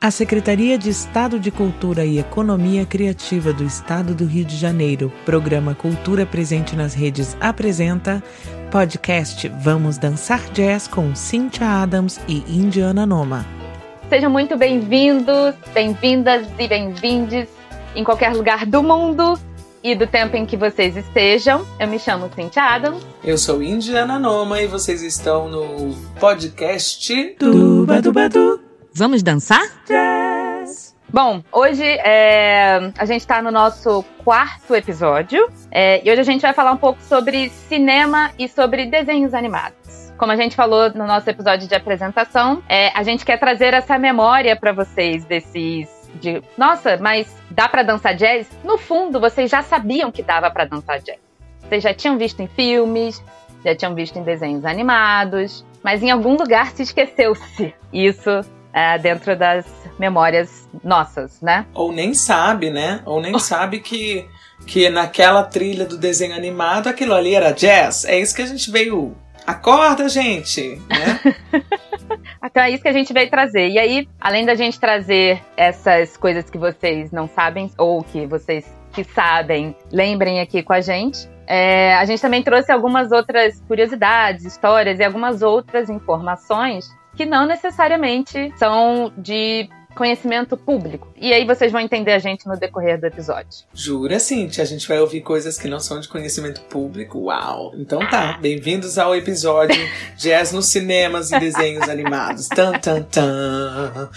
[0.00, 5.10] A Secretaria de Estado de Cultura e Economia Criativa do Estado do Rio de Janeiro,
[5.24, 8.22] Programa Cultura Presente nas Redes, apresenta
[8.70, 13.46] podcast Vamos Dançar Jazz com Cynthia Adams e Indiana Noma.
[14.10, 17.48] Sejam muito bem-vindos, bem-vindas e bem-vindes
[17.94, 19.38] em qualquer lugar do mundo
[19.82, 21.66] e do tempo em que vocês estejam.
[21.80, 23.04] Eu me chamo Cynthia Adams.
[23.24, 28.65] Eu sou Indiana Noma e vocês estão no podcast Duba Duba Du.
[28.98, 29.60] Vamos dançar?
[29.86, 30.96] Jazz!
[31.12, 36.40] Bom, hoje é, a gente está no nosso quarto episódio é, e hoje a gente
[36.40, 40.14] vai falar um pouco sobre cinema e sobre desenhos animados.
[40.16, 43.98] Como a gente falou no nosso episódio de apresentação, é, a gente quer trazer essa
[43.98, 48.48] memória para vocês desses de, nossa, mas dá para dançar jazz?
[48.64, 51.20] No fundo, vocês já sabiam que dava para dançar jazz.
[51.60, 53.22] Vocês já tinham visto em filmes,
[53.62, 58.40] já tinham visto em desenhos animados, mas em algum lugar se esqueceu-se isso
[58.76, 59.64] é, dentro das
[59.98, 61.64] memórias nossas, né?
[61.72, 63.00] Ou nem sabe, né?
[63.06, 64.28] Ou nem sabe que,
[64.66, 68.04] que naquela trilha do desenho animado aquilo ali era jazz.
[68.04, 69.16] É isso que a gente veio.
[69.46, 70.82] Acorda, gente!
[70.90, 71.34] Né?
[72.44, 73.70] então é isso que a gente veio trazer.
[73.70, 78.66] E aí, além da gente trazer essas coisas que vocês não sabem, ou que vocês
[78.92, 81.28] que sabem, lembrem aqui com a gente.
[81.46, 87.46] É, a gente também trouxe algumas outras curiosidades, histórias e algumas outras informações que não
[87.46, 91.08] necessariamente são de conhecimento público.
[91.16, 93.64] E aí vocês vão entender a gente no decorrer do episódio.
[93.72, 94.62] Jura, Cintia?
[94.62, 97.18] A gente vai ouvir coisas que não são de conhecimento público?
[97.18, 97.72] Uau!
[97.74, 99.80] Então tá, bem-vindos ao episódio
[100.18, 102.46] Jazz nos cinemas e desenhos animados.
[102.48, 104.10] Tan, tan, tan.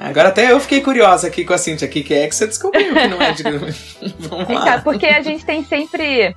[0.00, 2.92] Agora até eu fiquei curiosa aqui com a Cintia aqui, que é que você descobriu
[2.92, 3.44] que não é de...
[4.18, 4.80] Vamos lá.
[4.80, 6.34] Porque a gente tem sempre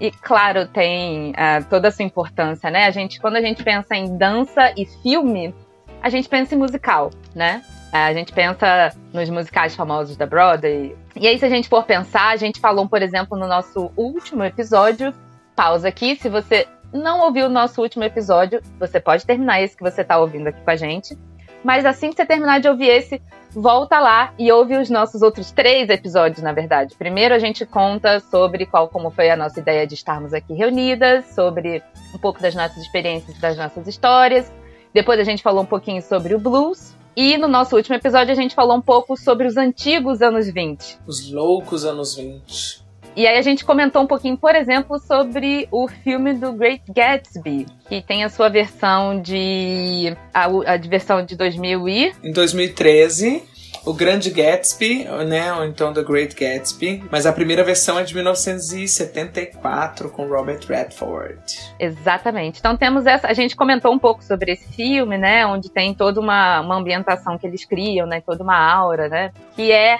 [0.00, 2.86] e claro, tem uh, toda a sua importância, né?
[2.86, 5.54] A gente, quando a gente pensa em dança e filme,
[6.02, 7.62] a gente pensa em musical, né?
[7.92, 10.96] Uh, a gente pensa nos musicais famosos da Broadway.
[11.14, 14.42] E aí, se a gente for pensar, a gente falou, por exemplo, no nosso último
[14.42, 15.12] episódio.
[15.54, 19.82] Pausa aqui, se você não ouviu o nosso último episódio, você pode terminar esse que
[19.82, 21.18] você está ouvindo aqui com a gente.
[21.64, 25.50] Mas assim que você terminar de ouvir esse, volta lá e ouve os nossos outros
[25.50, 26.94] três episódios, na verdade.
[26.96, 31.26] Primeiro a gente conta sobre qual como foi a nossa ideia de estarmos aqui reunidas,
[31.34, 31.82] sobre
[32.14, 34.50] um pouco das nossas experiências, das nossas histórias.
[34.92, 36.94] Depois a gente falou um pouquinho sobre o blues.
[37.16, 41.00] E no nosso último episódio a gente falou um pouco sobre os antigos anos 20.
[41.06, 42.79] Os loucos anos 20.
[43.16, 47.66] E aí a gente comentou um pouquinho, por exemplo, sobre o filme do Great Gatsby,
[47.88, 53.50] que tem a sua versão de a, a versão de 2000 e em 2013
[53.84, 58.14] o Grande Gatsby, né, ou então The Great Gatsby, mas a primeira versão é de
[58.14, 61.40] 1974 com Robert Redford.
[61.78, 62.58] Exatamente.
[62.58, 66.20] Então temos essa, a gente comentou um pouco sobre esse filme, né, onde tem toda
[66.20, 69.98] uma, uma ambientação que eles criam, né, toda uma aura, né, que é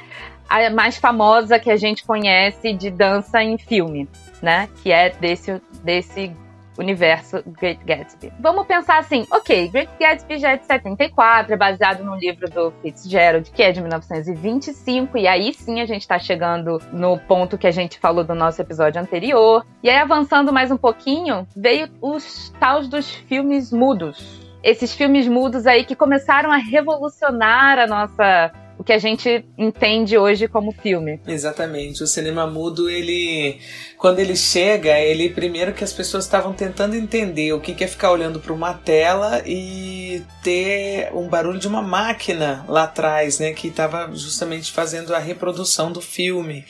[0.50, 4.08] a mais famosa que a gente conhece de dança em filme,
[4.42, 4.68] né?
[4.82, 6.34] Que é desse, desse
[6.76, 8.32] universo Great Gatsby.
[8.40, 12.72] Vamos pensar assim, ok, Great Gatsby já é de 74, é baseado no livro do
[12.82, 17.66] Fitzgerald, que é de 1925, e aí sim a gente está chegando no ponto que
[17.66, 19.64] a gente falou do nosso episódio anterior.
[19.82, 24.40] E aí, avançando mais um pouquinho, veio os tais dos filmes mudos.
[24.62, 30.16] Esses filmes mudos aí que começaram a revolucionar a nossa o que a gente entende
[30.16, 31.20] hoje como filme.
[31.26, 32.02] Exatamente.
[32.02, 33.58] O cinema mudo, ele
[33.98, 38.10] quando ele chega, ele primeiro que as pessoas estavam tentando entender o que é ficar
[38.10, 43.68] olhando para uma tela e ter um barulho de uma máquina lá atrás, né, que
[43.68, 46.64] estava justamente fazendo a reprodução do filme.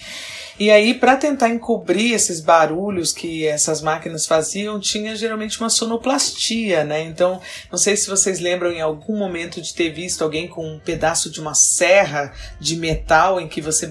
[0.61, 6.85] E aí, para tentar encobrir esses barulhos que essas máquinas faziam, tinha geralmente uma sonoplastia,
[6.85, 7.01] né?
[7.01, 7.41] Então,
[7.73, 11.31] não sei se vocês lembram em algum momento de ter visto alguém com um pedaço
[11.31, 13.91] de uma serra de metal em que você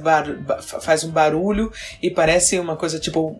[0.79, 3.35] faz um barulho e parece uma coisa tipo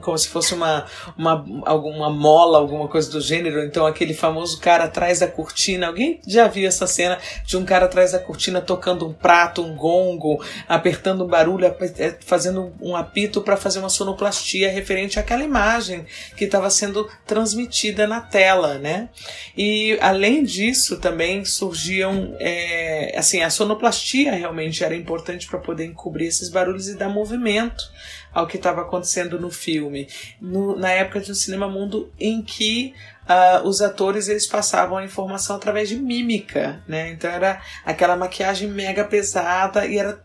[0.00, 0.86] como se fosse uma,
[1.18, 3.62] uma alguma mola, alguma coisa do gênero.
[3.62, 5.88] Então, aquele famoso cara atrás da cortina.
[5.88, 9.76] Alguém já viu essa cena de um cara atrás da cortina tocando um prato, um
[9.76, 11.66] gongo, apertando um barulho,
[11.98, 16.06] é, fazendo um apito para fazer uma sonoplastia referente àquela imagem
[16.36, 19.08] que estava sendo transmitida na tela, né?
[19.56, 26.28] E além disso também surgiam, é, assim, a sonoplastia realmente era importante para poder encobrir
[26.28, 27.84] esses barulhos e dar movimento
[28.32, 30.08] ao que estava acontecendo no filme,
[30.40, 32.94] no, na época de um cinema mundo em que
[33.30, 37.10] Uh, os atores eles passavam a informação através de mímica, né?
[37.10, 40.20] Então era aquela maquiagem mega pesada e era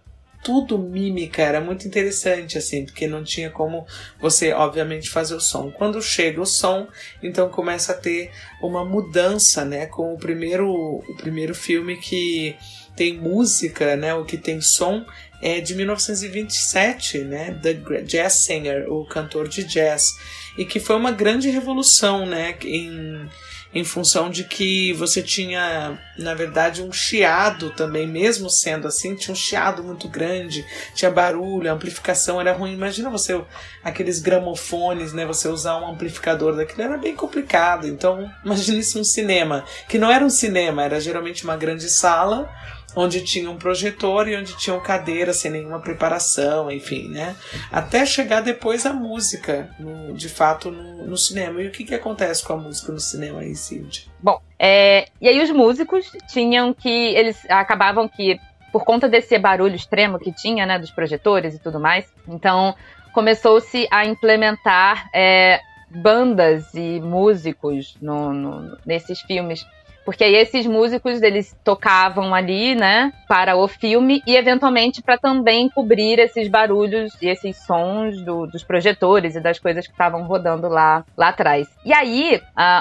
[0.46, 3.84] tudo mímica, era muito interessante, assim, porque não tinha como
[4.22, 5.72] você, obviamente, fazer o som.
[5.72, 6.88] Quando chega o som,
[7.24, 8.30] então começa a ter
[8.62, 12.56] uma mudança, né, com o primeiro, o primeiro filme que
[12.96, 15.04] tem música, né, o que tem som,
[15.42, 20.12] é de 1927, né, The Jazz Singer, o cantor de jazz,
[20.60, 23.28] e que foi uma grande revolução, né, em
[23.76, 29.34] em função de que você tinha, na verdade, um chiado também, mesmo sendo assim, tinha
[29.34, 32.72] um chiado muito grande, tinha barulho, a amplificação era ruim.
[32.72, 33.40] Imagina você,
[33.84, 35.26] aqueles gramofones, né?
[35.26, 37.86] Você usar um amplificador daquilo era bem complicado.
[37.86, 42.50] Então, imagine isso um cinema, que não era um cinema, era geralmente uma grande sala
[42.96, 47.36] onde tinha um projetor e onde tinham cadeiras sem nenhuma preparação, enfim, né?
[47.72, 51.62] Até chegar depois a música, no, de fato, no, no, cinema.
[51.62, 54.10] E o que, que acontece com a música no cinema aí, Cindy?
[54.22, 56.90] Bom, é, e aí os músicos tinham que.
[56.90, 58.40] Eles acabavam que,
[58.72, 62.76] por conta desse barulho extremo que tinha, né, dos projetores e tudo mais, então
[63.14, 65.10] começou-se a implementar.
[65.14, 69.66] É, bandas e músicos no, no, nesses filmes
[70.06, 75.68] porque aí esses músicos, eles tocavam ali, né, para o filme e eventualmente para também
[75.68, 80.70] cobrir esses barulhos e esses sons do, dos projetores e das coisas que estavam rodando
[80.70, 81.68] lá, lá atrás.
[81.84, 82.40] E aí,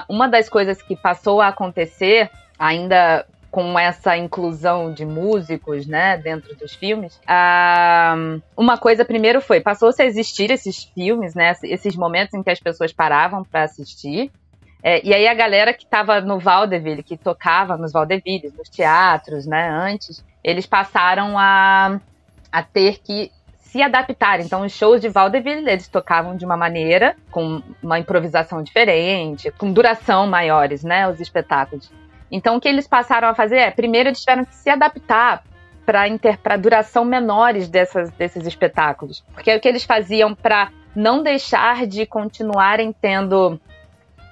[0.09, 6.57] uma das coisas que passou a acontecer, ainda com essa inclusão de músicos, né, dentro
[6.57, 7.21] dos filmes,
[8.57, 12.59] uma coisa primeiro foi, passou-se a existir esses filmes, né, esses momentos em que as
[12.59, 14.31] pessoas paravam para assistir,
[14.87, 19.47] é, e aí a galera que estava no Vaudeville, que tocava nos vaudevilles, nos teatros,
[19.47, 21.99] né, antes, eles passaram a,
[22.53, 24.41] a ter que se adaptar.
[24.41, 29.73] Então, os shows de vaudeville, eles tocavam de uma maneira, com uma improvisação diferente, com
[29.73, 31.91] duração maiores, né, os espetáculos.
[32.31, 35.43] Então, o que eles passaram a fazer é, primeiro eles tiveram que se adaptar
[35.87, 39.25] para duração menores dessas, desses espetáculos.
[39.33, 43.59] Porque o que eles faziam para não deixar de continuarem tendo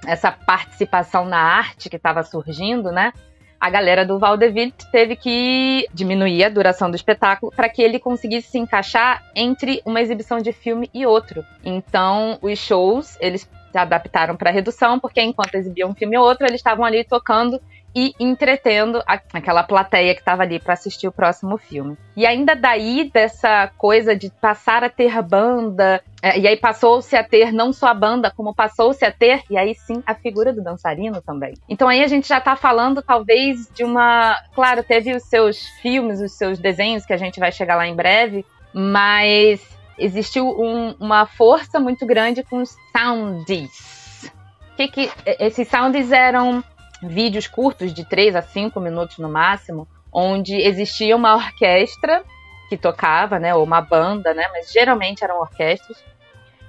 [0.06, 3.12] essa participação na arte que estava surgindo, né?
[3.60, 8.50] A galera do Vaudeville teve que diminuir a duração do espetáculo para que ele conseguisse
[8.50, 11.44] se encaixar entre uma exibição de filme e outro.
[11.64, 16.44] Então, os shows, eles se adaptaram para redução, porque enquanto exibiam um filme ou outro,
[16.44, 17.60] eles estavam ali tocando
[17.94, 21.96] e entretendo a, aquela plateia que estava ali para assistir o próximo filme.
[22.16, 27.24] E ainda daí dessa coisa de passar a ter banda, é, e aí passou-se a
[27.24, 30.62] ter não só a banda, como passou-se a ter, e aí sim, a figura do
[30.62, 31.54] dançarino também.
[31.68, 34.38] Então aí a gente já está falando talvez de uma.
[34.54, 37.96] Claro, teve os seus filmes, os seus desenhos, que a gente vai chegar lá em
[37.96, 39.60] breve, mas
[39.98, 44.30] existiu um, uma força muito grande com os soundies.
[44.76, 46.64] Que que, esses soundies eram
[47.02, 52.22] vídeos curtos de 3 a 5 minutos no máximo, onde existia uma orquestra
[52.68, 56.02] que tocava, né, ou uma banda, né, mas geralmente eram orquestras,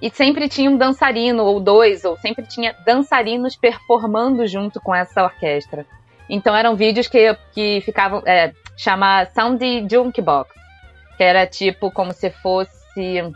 [0.01, 5.23] e sempre tinha um dançarino ou dois, ou sempre tinha dançarinos performando junto com essa
[5.23, 5.85] orquestra.
[6.29, 10.53] Então eram vídeos que, que ficavam, é, chama Sound Junkbox,
[11.15, 12.73] que era tipo como se fosse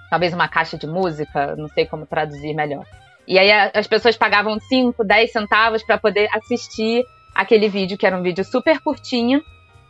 [0.10, 2.86] talvez uma caixa de música, não sei como traduzir melhor.
[3.28, 8.18] E aí as pessoas pagavam 5, 10 centavos para poder assistir aquele vídeo, que era
[8.18, 9.44] um vídeo super curtinho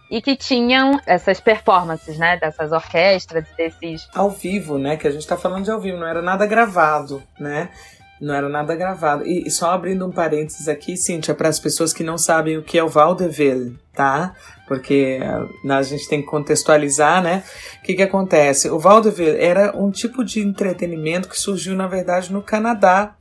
[0.09, 5.21] e que tinham essas performances, né, dessas orquestras, desses ao vivo, né, que a gente
[5.21, 7.69] está falando de ao vivo, não era nada gravado, né?
[8.19, 9.25] Não era nada gravado.
[9.25, 12.77] E, só abrindo um parênteses aqui, Cíntia, para as pessoas que não sabem o que
[12.77, 14.33] é o vaudeville, tá?
[14.67, 15.19] Porque
[15.63, 17.43] né, a gente tem que contextualizar, né?
[17.79, 18.69] O que, que acontece?
[18.69, 23.15] O vaudeville era um tipo de entretenimento que surgiu, na verdade, no Canadá.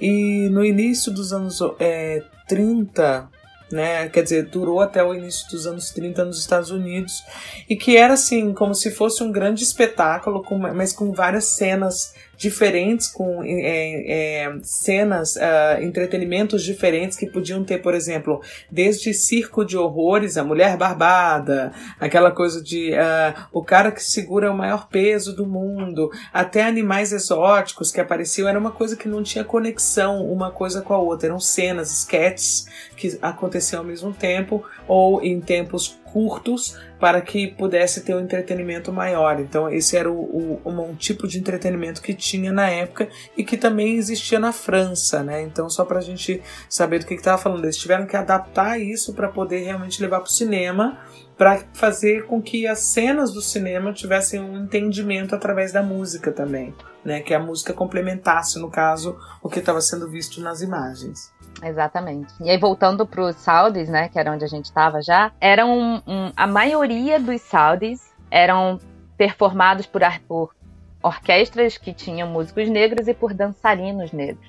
[0.00, 3.28] E no início dos anos é, 30,
[3.70, 4.08] né?
[4.08, 7.22] Quer dizer, durou até o início dos anos 30 nos Estados Unidos
[7.68, 12.14] e que era assim, como se fosse um grande espetáculo, com, mas com várias cenas
[12.40, 19.62] diferentes, com é, é, cenas, uh, entretenimentos diferentes que podiam ter, por exemplo, desde circo
[19.62, 21.70] de horrores, a mulher barbada,
[22.00, 27.12] aquela coisa de uh, o cara que segura o maior peso do mundo, até animais
[27.12, 31.28] exóticos que apareciam, era uma coisa que não tinha conexão uma coisa com a outra,
[31.28, 32.66] eram cenas, sketches
[32.96, 38.92] que aconteciam ao mesmo tempo ou em tempos curtos para que pudesse ter um entretenimento
[38.92, 39.40] maior.
[39.40, 43.56] Então, esse era o, o, um tipo de entretenimento que tinha na época e que
[43.56, 45.42] também existia na França, né?
[45.42, 49.14] Então, só para a gente saber do que estava falando, eles tiveram que adaptar isso
[49.14, 50.98] para poder realmente levar para o cinema,
[51.38, 56.74] para fazer com que as cenas do cinema tivessem um entendimento através da música também,
[57.02, 57.20] né?
[57.20, 61.32] Que a música complementasse, no caso, o que estava sendo visto nas imagens.
[61.62, 62.32] Exatamente.
[62.40, 65.78] E aí, voltando para os Saudis, né, que era onde a gente estava já, eram
[65.78, 68.78] um, um, a maioria dos Saudis eram
[69.16, 70.54] performados por, por
[71.02, 74.48] orquestras que tinham músicos negros e por dançarinos negros,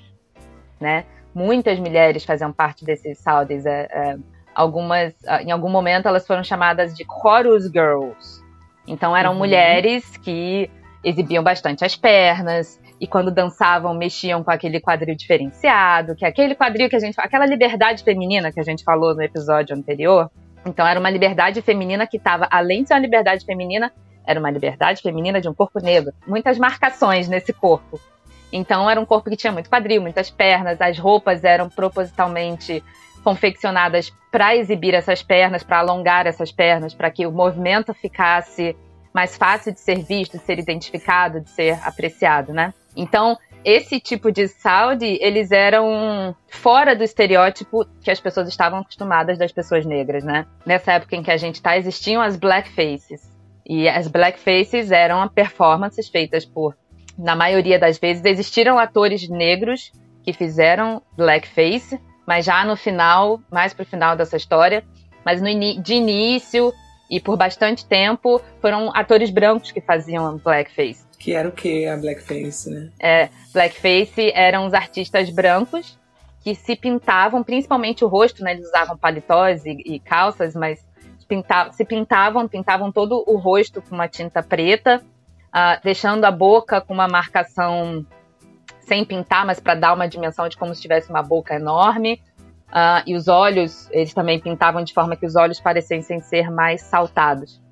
[0.80, 1.04] né?
[1.34, 3.64] Muitas mulheres faziam parte desses saudis.
[3.64, 4.16] É, é,
[4.54, 8.42] algumas, em algum momento, elas foram chamadas de chorus girls.
[8.86, 9.38] Então, eram uhum.
[9.38, 10.70] mulheres que
[11.02, 16.54] exibiam bastante as pernas e quando dançavam mexiam com aquele quadril diferenciado, que é aquele
[16.54, 20.30] quadril que a gente, aquela liberdade feminina que a gente falou no episódio anterior.
[20.64, 23.92] Então, era uma liberdade feminina que estava, além de ser uma liberdade feminina,
[24.24, 26.12] era uma liberdade feminina de um corpo negro.
[26.24, 27.98] Muitas marcações nesse corpo.
[28.52, 32.84] Então era um corpo que tinha muito quadril, muitas pernas, as roupas eram propositalmente
[33.24, 38.76] confeccionadas para exibir essas pernas, para alongar essas pernas, para que o movimento ficasse
[39.12, 42.72] mais fácil de ser visto, de ser identificado, de ser apreciado, né?
[42.96, 49.38] Então, esse tipo de saúde, eles eram fora do estereótipo que as pessoas estavam acostumadas
[49.38, 50.46] das pessoas negras, né?
[50.66, 53.30] Nessa época em que a gente está, existiam as blackfaces.
[53.64, 56.76] E as blackfaces eram performances feitas por,
[57.16, 59.92] na maioria das vezes, existiram atores negros
[60.24, 64.84] que fizeram blackface, mas já no final, mais pro final dessa história,
[65.24, 65.48] mas no
[65.80, 66.72] de início
[67.10, 71.04] e por bastante tempo foram atores brancos que faziam blackface.
[71.22, 72.90] Que era o que a blackface, né?
[72.98, 75.96] É, blackface eram os artistas brancos
[76.40, 78.54] que se pintavam, principalmente o rosto, né?
[78.54, 80.84] Eles usavam paletós e, e calças, mas
[81.28, 85.00] pintavam, se pintavam, pintavam todo o rosto com uma tinta preta,
[85.54, 88.04] uh, deixando a boca com uma marcação
[88.80, 92.20] sem pintar, mas para dar uma dimensão de como se tivesse uma boca enorme.
[92.66, 96.82] Uh, e os olhos, eles também pintavam de forma que os olhos parecessem ser mais
[96.82, 97.62] saltados.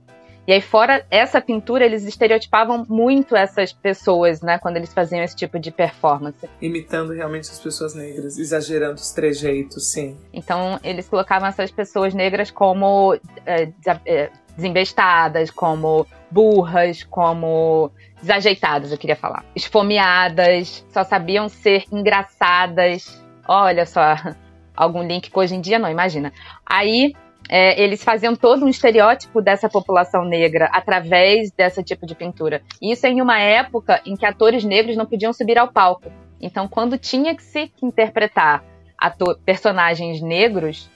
[0.47, 5.37] E aí, fora essa pintura, eles estereotipavam muito essas pessoas, né, quando eles faziam esse
[5.37, 6.49] tipo de performance.
[6.61, 10.17] Imitando realmente as pessoas negras, exagerando os trejeitos, sim.
[10.33, 13.15] Então, eles colocavam essas pessoas negras como
[13.47, 13.69] é,
[14.07, 19.45] é, desembestadas, como burras, como desajeitadas, eu queria falar.
[19.55, 23.23] Esfomeadas, só sabiam ser engraçadas.
[23.49, 24.15] Olha só,
[24.77, 26.33] algum link que hoje em dia não, imagina.
[26.65, 27.15] Aí
[27.53, 32.63] é, eles faziam todo um estereótipo dessa população negra através desse tipo de pintura.
[32.81, 36.13] Isso em uma época em que atores negros não podiam subir ao palco.
[36.41, 38.63] Então, quando tinha que se interpretar
[38.97, 40.89] ator, personagens negros,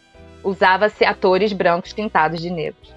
[0.45, 2.95] usava-se atores brancos pintados de negros.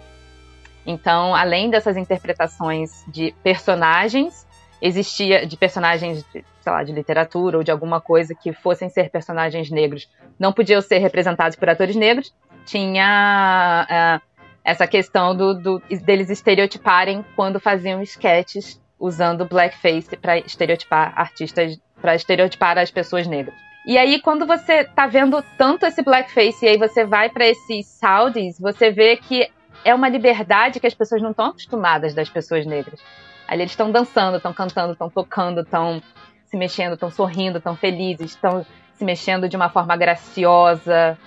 [0.85, 4.45] Então, além dessas interpretações de personagens,
[4.79, 9.09] existia de personagens, de, sei lá, de literatura ou de alguma coisa que fossem ser
[9.09, 12.31] personagens negros, não podiam ser representados por atores negros,
[12.67, 21.13] tinha uh, essa questão do, do, deles estereotiparem quando faziam sketches usando blackface para estereotipar
[21.15, 23.55] artistas, para estereotipar as pessoas negras.
[23.85, 27.85] E aí, quando você tá vendo tanto esse blackface e aí você vai para esses
[27.85, 29.49] Saudis, você vê que
[29.85, 32.99] é uma liberdade que as pessoas não estão acostumadas das pessoas negras.
[33.47, 36.01] Ali eles estão dançando, estão cantando, estão tocando, estão
[36.45, 41.17] se mexendo, estão sorrindo, estão felizes, estão se mexendo de uma forma graciosa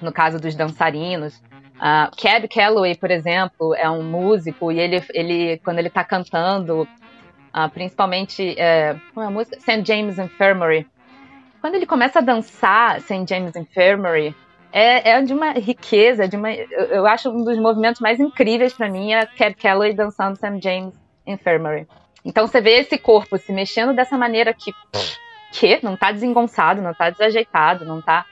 [0.00, 1.40] no caso dos dançarinos.
[1.76, 6.82] Uh, Cab Calloway, por exemplo, é um músico e ele, ele quando ele está cantando,
[6.82, 9.58] uh, principalmente, uh, como é a música?
[9.58, 9.82] St.
[9.84, 10.86] James Infirmary.
[11.60, 13.24] Quando ele começa a dançar St.
[13.26, 14.34] James Infirmary,
[14.72, 18.72] é, é de uma riqueza, de uma, eu, eu acho um dos movimentos mais incríveis
[18.72, 20.60] para mim é Cab Calloway dançando St.
[20.62, 20.94] James
[21.26, 21.86] Infirmary.
[22.24, 24.72] Então você vê esse corpo se mexendo dessa maneira que,
[25.52, 28.26] que não está desengonçado, não está desajeitado, não está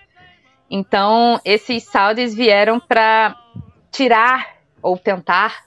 [0.70, 3.36] então, esses Saudis vieram para
[3.90, 5.64] tirar ou tentar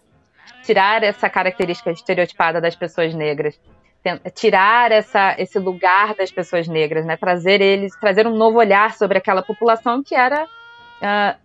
[0.63, 3.59] tirar essa característica estereotipada das pessoas negras,
[4.33, 7.17] tirar essa, esse lugar das pessoas negras, né?
[7.17, 11.39] Trazer eles, trazer um novo olhar sobre aquela população que era uh,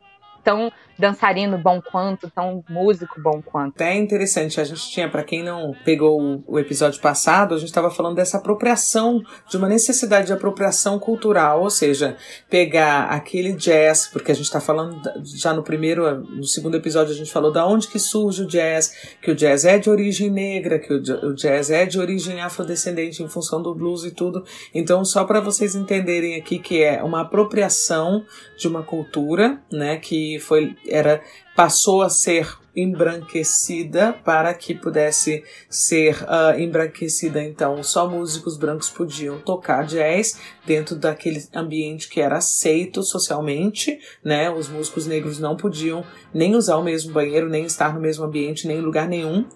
[0.45, 3.81] tão dançarino bom quanto, tão músico bom quanto.
[3.81, 7.91] É interessante, a gente tinha, para quem não pegou o episódio passado, a gente estava
[7.91, 12.17] falando dessa apropriação, de uma necessidade de apropriação cultural, ou seja,
[12.49, 17.17] pegar aquele jazz, porque a gente está falando já no primeiro, no segundo episódio a
[17.17, 20.79] gente falou da onde que surge o jazz, que o jazz é de origem negra,
[20.79, 24.45] que o jazz é de origem afrodescendente em função do blues e tudo.
[24.75, 28.25] Então, só para vocês entenderem aqui que é uma apropriação
[28.57, 31.23] de uma cultura, né, que foi era
[31.55, 37.43] passou a ser embranquecida para que pudesse ser uh, embranquecida.
[37.43, 44.51] Então, só músicos brancos podiam tocar jazz dentro daquele ambiente que era aceito socialmente, né?
[44.51, 46.05] Os músicos negros não podiam
[46.35, 49.47] nem usar o mesmo banheiro, nem estar no mesmo ambiente, nem em lugar nenhum.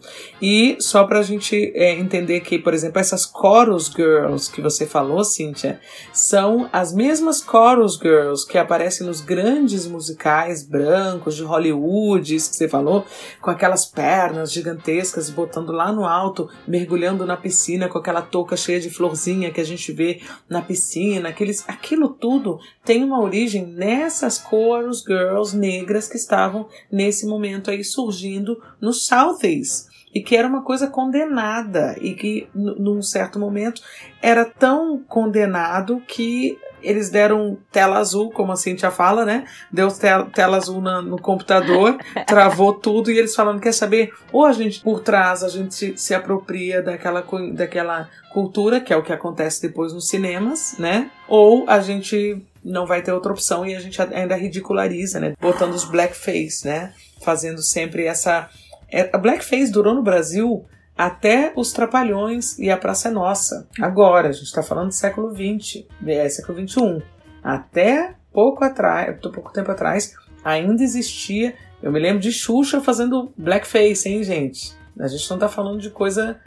[0.41, 4.87] E só para a gente é, entender que, por exemplo, essas chorus girls que você
[4.87, 5.81] falou, Cíntia,
[6.12, 12.57] são as mesmas chorus girls que aparecem nos grandes musicais brancos de Hollywood isso que
[12.57, 13.05] você falou,
[13.40, 18.81] com aquelas pernas gigantescas, botando lá no alto, mergulhando na piscina com aquela touca cheia
[18.81, 24.38] de florzinha que a gente vê na piscina, aqueles, aquilo tudo tem uma origem nessas
[24.38, 30.62] chorus girls negras que estavam nesse momento aí surgindo no Southeast e que era uma
[30.62, 33.81] coisa condenada e que num certo momento
[34.21, 39.45] era tão condenado que eles deram tela azul, como a Cintia fala, né?
[39.71, 44.12] Deu tela, tela azul na, no computador, travou tudo e eles falando, quer saber?
[44.33, 48.97] Ou a gente, por trás, a gente se, se apropria daquela, daquela cultura, que é
[48.97, 51.11] o que acontece depois nos cinemas, né?
[51.29, 55.35] Ou a gente não vai ter outra opção e a gente ainda ridiculariza, né?
[55.40, 56.93] Botando os blackface, né?
[57.23, 58.49] Fazendo sempre essa
[59.12, 60.66] a blackface durou no Brasil
[60.97, 63.66] até os Trapalhões e a Praça é Nossa.
[63.80, 67.02] Agora, a gente está falando do século XX, é, século XXI.
[67.42, 71.54] Até pouco atrás, pouco tempo atrás, ainda existia.
[71.82, 74.75] Eu me lembro de Xuxa fazendo blackface, hein, gente?
[74.99, 76.38] A gente não está falando de coisa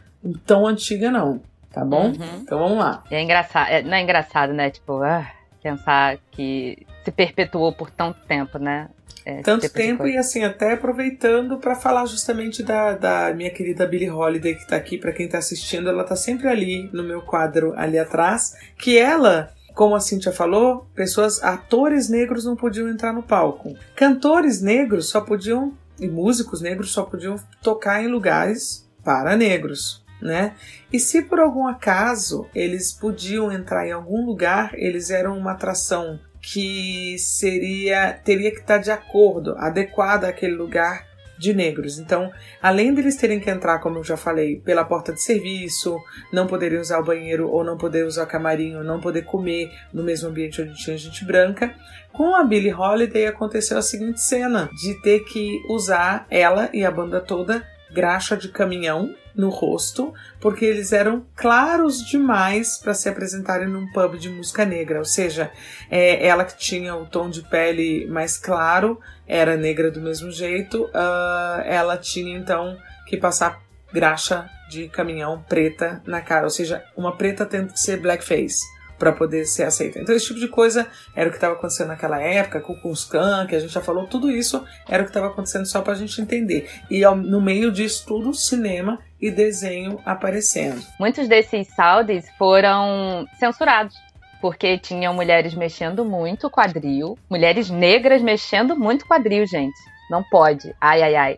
[0.45, 1.41] tão antiga, não.
[1.71, 2.09] Tá bom?
[2.09, 2.41] Uhum.
[2.41, 3.03] Então vamos lá.
[3.09, 4.69] É engraçado, é, não é engraçado, né?
[4.69, 5.25] Tipo, ah,
[5.63, 8.89] pensar que se perpetuou por tanto tempo, né?
[9.25, 13.87] É, Tanto tipo tempo e assim, até aproveitando para falar justamente da, da minha querida
[13.87, 17.21] Billie Holiday que tá aqui, para quem tá assistindo, ela tá sempre ali no meu
[17.21, 23.11] quadro ali atrás, que ela como a Cintia falou, pessoas, atores negros não podiam entrar
[23.11, 23.75] no palco.
[23.95, 30.55] Cantores negros só podiam, e músicos negros só podiam tocar em lugares para negros, né?
[30.91, 36.19] E se por algum acaso eles podiam entrar em algum lugar, eles eram uma atração
[36.41, 41.05] que seria teria que estar de acordo, adequada àquele lugar
[41.37, 41.99] de negros.
[41.99, 45.97] Então, além deles terem que entrar, como eu já falei, pela porta de serviço,
[46.31, 50.03] não poderem usar o banheiro ou não poder usar o camarim, não poder comer no
[50.03, 51.73] mesmo ambiente onde tinha gente branca,
[52.11, 56.91] com a Billie Holiday aconteceu a seguinte cena de ter que usar ela e a
[56.91, 63.67] banda toda graxa de caminhão no rosto, porque eles eram claros demais para se apresentarem
[63.67, 64.99] num pub de música negra.
[64.99, 65.51] Ou seja,
[65.89, 70.83] é, ela que tinha o tom de pele mais claro era negra do mesmo jeito,
[70.85, 73.61] uh, ela tinha então que passar
[73.91, 78.63] graxa de caminhão preta na cara, ou seja, uma preta tendo que ser blackface
[78.97, 79.99] para poder ser aceita.
[79.99, 83.45] Então esse tipo de coisa era o que estava acontecendo naquela época, com o Scan,
[83.47, 85.95] que a gente já falou, tudo isso era o que estava acontecendo só para a
[85.95, 86.69] gente entender.
[86.89, 90.85] E ao, no meio disso tudo, cinema e desenho aparecendo.
[90.99, 93.95] Muitos desses Saudis foram censurados
[94.41, 99.79] porque tinham mulheres mexendo muito quadril, mulheres negras mexendo muito quadril, gente.
[100.09, 100.75] Não pode.
[100.81, 101.37] Ai, ai, ai.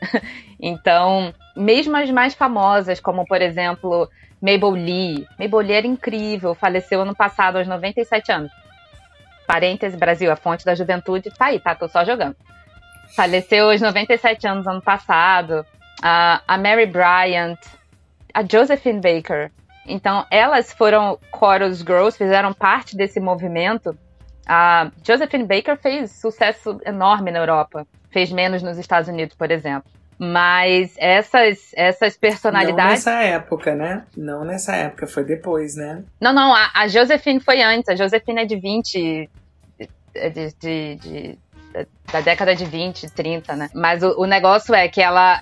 [0.62, 4.08] então, mesmo as mais famosas, como por exemplo
[4.40, 5.26] Mabel Lee.
[5.36, 8.52] Mabel Lee era incrível, faleceu ano passado aos 97 anos.
[9.48, 11.74] Parêntese, Brasil, a fonte da juventude tá aí, tá?
[11.74, 12.36] Tô só jogando.
[13.16, 15.66] Faleceu aos 97 anos ano passado.
[16.00, 17.58] Uh, a Mary Bryant,
[18.32, 19.50] a Josephine Baker.
[19.86, 23.96] Então, elas foram chorus girls, fizeram parte desse movimento.
[24.46, 27.86] A Josephine Baker fez sucesso enorme na Europa.
[28.10, 29.90] Fez menos nos Estados Unidos, por exemplo.
[30.18, 33.04] Mas essas, essas personalidades.
[33.04, 34.04] Não nessa época, né?
[34.16, 36.04] Não nessa época, foi depois, né?
[36.20, 37.88] Não, não, a, a Josephine foi antes.
[37.88, 39.30] A Josephine é de 20.
[39.78, 41.38] De, de, de,
[42.12, 43.70] da década de 20, 30, né?
[43.74, 45.40] Mas o, o negócio é que ela.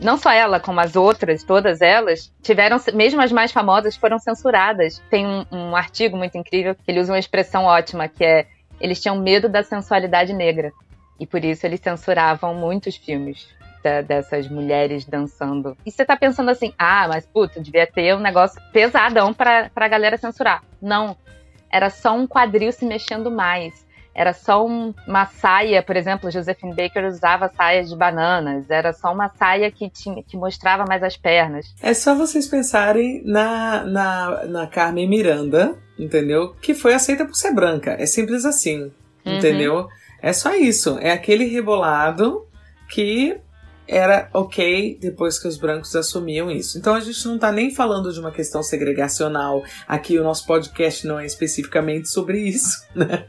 [0.00, 5.02] Não só ela, como as outras, todas elas, tiveram, mesmo as mais famosas, foram censuradas.
[5.10, 8.46] Tem um, um artigo muito incrível que ele usa uma expressão ótima, que é
[8.80, 10.72] eles tinham medo da sensualidade negra.
[11.18, 13.46] E por isso eles censuravam muitos filmes
[13.84, 15.76] da, dessas mulheres dançando.
[15.84, 19.86] E você tá pensando assim, ah, mas puta, devia ter um negócio pesadão pra, pra
[19.86, 20.62] galera censurar.
[20.80, 21.14] Não.
[21.70, 23.86] Era só um quadril se mexendo mais.
[24.14, 28.68] Era só um, uma saia, por exemplo, Josephine Baker usava saias de bananas.
[28.68, 31.74] Era só uma saia que tinha que mostrava mais as pernas.
[31.82, 36.54] É só vocês pensarem na, na, na Carmen Miranda, entendeu?
[36.60, 37.96] Que foi aceita por ser branca.
[37.98, 38.90] É simples assim,
[39.24, 39.38] uhum.
[39.38, 39.88] entendeu?
[40.20, 40.98] É só isso.
[41.00, 42.46] É aquele rebolado
[42.88, 43.40] que
[43.90, 46.78] era ok depois que os brancos assumiam isso.
[46.78, 49.64] Então a gente não está nem falando de uma questão segregacional.
[49.88, 53.26] Aqui o nosso podcast não é especificamente sobre isso, né?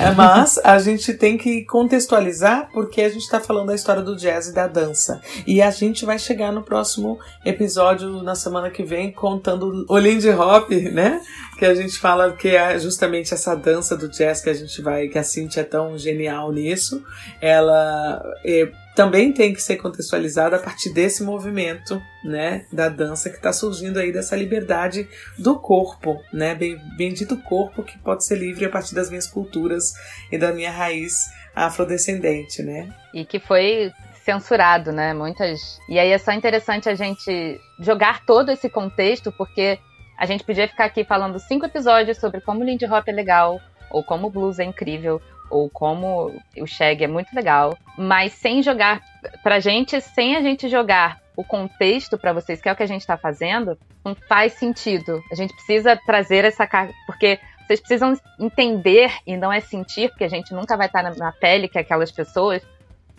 [0.00, 4.16] É, mas a gente tem que contextualizar porque a gente está falando da história do
[4.16, 5.20] jazz e da dança.
[5.46, 10.30] E a gente vai chegar no próximo episódio na semana que vem contando o Lindy
[10.30, 11.20] Hop, né?
[11.58, 15.08] Que a gente fala que é justamente essa dança do jazz que a gente vai,
[15.08, 17.04] que a Cintia é tão genial nisso.
[17.40, 23.36] Ela é, também tem que ser contextualizada a partir desse movimento, né, da dança que
[23.36, 26.54] está surgindo aí dessa liberdade do corpo, né,
[26.96, 29.92] bendito corpo que pode ser livre a partir das minhas culturas
[30.30, 32.88] e da minha raiz afrodescendente, né?
[33.12, 33.92] E que foi
[34.24, 35.14] censurado, né?
[35.14, 35.80] Muitas.
[35.88, 39.78] E aí é só interessante a gente jogar todo esse contexto, porque
[40.18, 43.60] a gente podia ficar aqui falando cinco episódios sobre como o Lindy Hop é legal,
[43.88, 48.62] ou como o blues é incrível, ou como o Shag é muito legal, mas sem
[48.62, 49.00] jogar
[49.42, 52.88] pra gente, sem a gente jogar o contexto para vocês, que é o que a
[52.88, 55.22] gente está fazendo, não faz sentido.
[55.30, 60.24] A gente precisa trazer essa carga, porque vocês precisam entender e não é sentir, porque
[60.24, 62.60] a gente nunca vai estar na, pele que aquelas pessoas,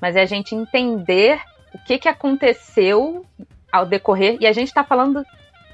[0.02, 1.40] mas é a gente entender
[1.74, 3.26] o que, que aconteceu
[3.72, 4.38] ao decorrer.
[4.42, 5.24] E a gente está falando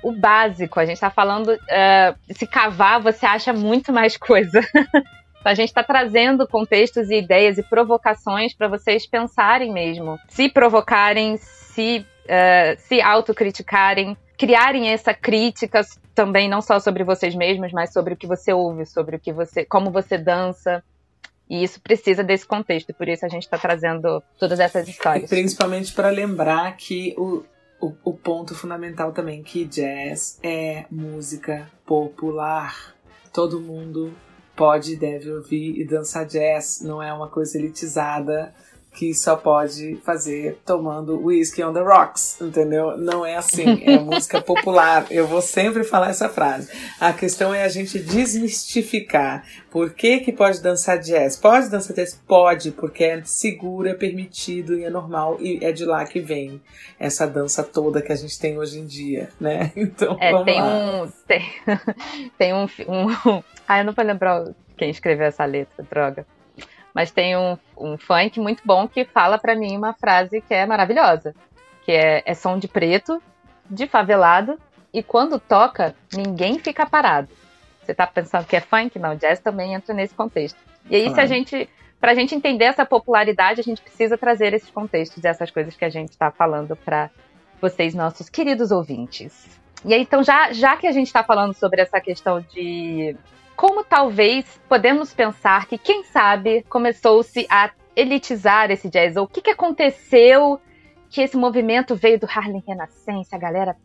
[0.05, 1.47] o básico, a gente está falando.
[1.53, 4.61] Uh, se cavar, você acha muito mais coisa.
[5.37, 10.17] Então, a gente está trazendo contextos e ideias e provocações para vocês pensarem mesmo.
[10.27, 15.81] Se provocarem, se, uh, se autocriticarem, criarem essa crítica
[16.15, 19.31] também não só sobre vocês mesmos, mas sobre o que você ouve, sobre o que
[19.31, 20.83] você, como você dança.
[21.47, 25.31] E isso precisa desse contexto, por isso a gente está trazendo todas essas histórias.
[25.31, 27.45] E principalmente para lembrar que o,
[27.79, 32.95] o, o ponto fundamental também que jazz é música popular.
[33.33, 34.13] Todo mundo
[34.55, 38.53] pode e deve ouvir e dançar jazz, não é uma coisa elitizada
[38.95, 42.97] que só pode fazer tomando whisky on the rocks, entendeu?
[42.97, 45.05] Não é assim, é música popular.
[45.11, 46.71] Eu vou sempre falar essa frase.
[46.99, 49.45] A questão é a gente desmistificar.
[49.69, 51.35] Por que que pode dançar jazz?
[51.35, 52.19] Pode dançar jazz?
[52.25, 56.61] Pode, porque é seguro, é permitido e é normal e é de lá que vem
[56.97, 59.71] essa dança toda que a gente tem hoje em dia, né?
[59.95, 61.03] Então, é, tem lá.
[61.03, 61.51] um tem,
[62.37, 64.45] tem um, um ah, eu não vou lembrar
[64.77, 66.25] quem escreveu essa letra, droga.
[66.95, 70.65] Mas tem um, um funk muito bom que fala para mim uma frase que é
[70.65, 71.35] maravilhosa.
[71.83, 73.21] Que é, é som de preto,
[73.69, 74.57] de favelado,
[74.93, 77.27] e quando toca, ninguém fica parado.
[77.83, 78.97] Você tá pensando que é funk?
[78.97, 80.57] Não, jazz também entra nesse contexto.
[80.89, 81.69] E aí, se a gente.
[81.99, 85.83] Pra gente entender essa popularidade, a gente precisa trazer esses contextos e essas coisas que
[85.83, 87.09] a gente está falando para
[87.59, 89.59] vocês, nossos queridos ouvintes.
[89.83, 93.15] E aí, então, já, já que a gente está falando sobre essa questão de
[93.55, 99.15] como talvez podemos pensar que, quem sabe, começou-se a elitizar esse jazz?
[99.15, 100.59] Ou o que, que aconteceu
[101.09, 103.75] que esse movimento veio do Harlem Renascença, a galera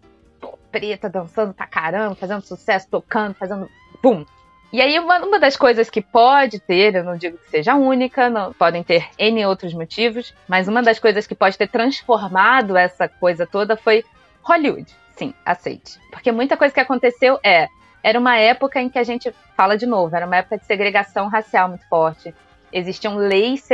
[0.70, 3.68] preta dançando pra caramba, fazendo sucesso, tocando, fazendo
[4.02, 4.24] bum.
[4.72, 8.30] E aí, uma, uma das coisas que pode ter, eu não digo que seja única,
[8.30, 13.09] não, podem ter N outros motivos, mas uma das coisas que pode ter transformado essa
[13.09, 14.04] coisa toda foi
[14.42, 14.87] Hollywood.
[15.16, 15.98] Sim, aceite.
[16.11, 17.68] Porque muita coisa que aconteceu é
[18.02, 21.28] era uma época em que a gente fala de novo, era uma época de segregação
[21.28, 22.34] racial muito forte.
[22.72, 23.66] Existiam leis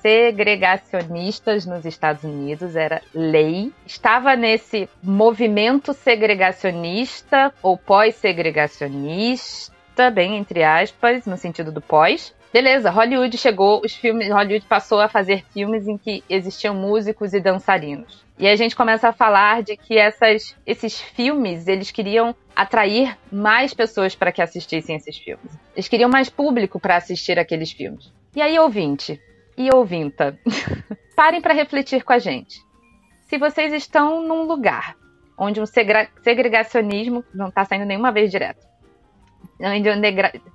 [0.00, 3.72] segregacionistas nos Estados Unidos, era lei.
[3.84, 12.35] Estava nesse movimento segregacionista ou pós-segregacionista, bem entre aspas, no sentido do pós.
[12.52, 17.40] Beleza, Hollywood chegou, os filmes, Hollywood passou a fazer filmes em que existiam músicos e
[17.40, 18.24] dançarinos.
[18.38, 23.74] E a gente começa a falar de que essas, esses filmes, eles queriam atrair mais
[23.74, 25.52] pessoas para que assistissem esses filmes.
[25.74, 28.12] Eles queriam mais público para assistir aqueles filmes.
[28.34, 29.20] E aí, ouvinte
[29.56, 30.38] e ouvinta,
[31.16, 32.56] parem para refletir com a gente.
[33.22, 34.94] Se vocês estão num lugar
[35.38, 38.66] onde um segregacionismo não está saindo nenhuma vez direto,
[39.60, 40.00] onde um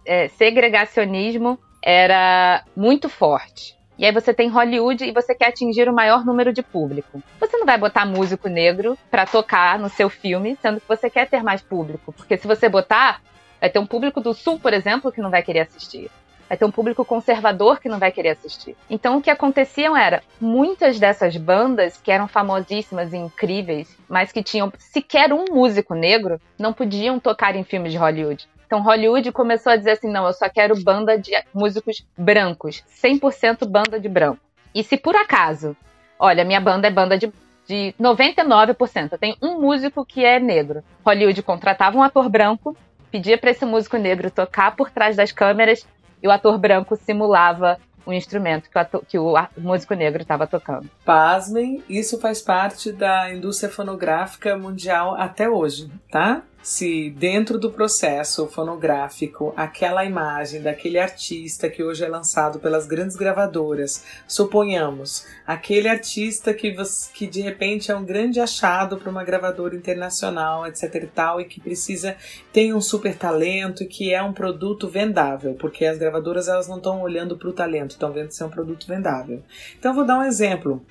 [0.06, 5.94] é, segregacionismo era muito forte, e aí você tem Hollywood e você quer atingir o
[5.94, 7.22] maior número de público.
[7.40, 11.30] Você não vai botar músico negro para tocar no seu filme, sendo que você quer
[11.30, 12.12] ter mais público.
[12.12, 13.22] Porque se você botar,
[13.60, 16.10] vai ter um público do sul, por exemplo, que não vai querer assistir.
[16.50, 18.76] Vai ter um público conservador que não vai querer assistir.
[18.90, 24.42] Então o que acontecia era, muitas dessas bandas que eram famosíssimas e incríveis, mas que
[24.42, 28.50] tinham sequer um músico negro, não podiam tocar em filmes de Hollywood.
[28.72, 33.68] Então Hollywood começou a dizer assim: não, eu só quero banda de músicos brancos, 100%
[33.68, 34.40] banda de branco.
[34.74, 35.76] E se por acaso,
[36.18, 37.30] olha, minha banda é banda de,
[37.68, 40.82] de 99%, eu tenho um músico que é negro.
[41.06, 42.74] Hollywood contratava um ator branco,
[43.12, 45.86] pedia para esse músico negro tocar por trás das câmeras
[46.24, 50.48] e o ator branco simulava o instrumento que o, ator, que o músico negro estava
[50.48, 50.90] tocando.
[51.06, 56.42] Pasmem, isso faz parte da indústria fonográfica mundial até hoje, tá?
[56.62, 63.16] Se dentro do processo fonográfico aquela imagem daquele artista que hoje é lançado pelas grandes
[63.16, 66.76] gravadoras, suponhamos, aquele artista que,
[67.14, 71.46] que de repente é um grande achado para uma gravadora internacional, etc e tal, e
[71.46, 72.16] que precisa,
[72.54, 76.78] tem um super talento e que é um produto vendável, porque as gravadoras elas não
[76.78, 79.42] estão olhando para o talento, estão vendo se é um produto vendável.
[79.78, 80.86] Então vou dar um exemplo.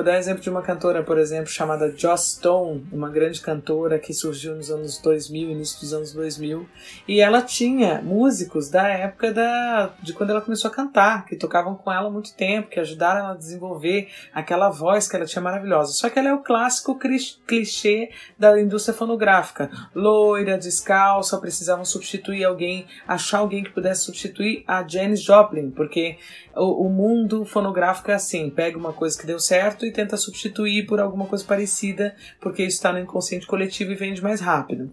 [0.00, 3.98] Vou dar um exemplo de uma cantora, por exemplo, chamada Joss Stone, uma grande cantora
[3.98, 6.66] que surgiu nos anos 2000, início dos anos 2000,
[7.06, 11.74] e ela tinha músicos da época da, de quando ela começou a cantar, que tocavam
[11.74, 15.42] com ela há muito tempo, que ajudaram ela a desenvolver aquela voz que ela tinha
[15.42, 15.92] maravilhosa.
[15.92, 16.98] Só que ela é o clássico
[17.46, 18.08] clichê
[18.38, 19.70] da indústria fonográfica.
[19.94, 26.16] Loira, descalça, precisavam substituir alguém, achar alguém que pudesse substituir a Janis Joplin, porque
[26.56, 31.00] o, o, mundo fonográfico é assim: pega uma coisa que deu certo tenta substituir por
[31.00, 34.92] alguma coisa parecida, porque isso está no inconsciente coletivo e vende mais rápido.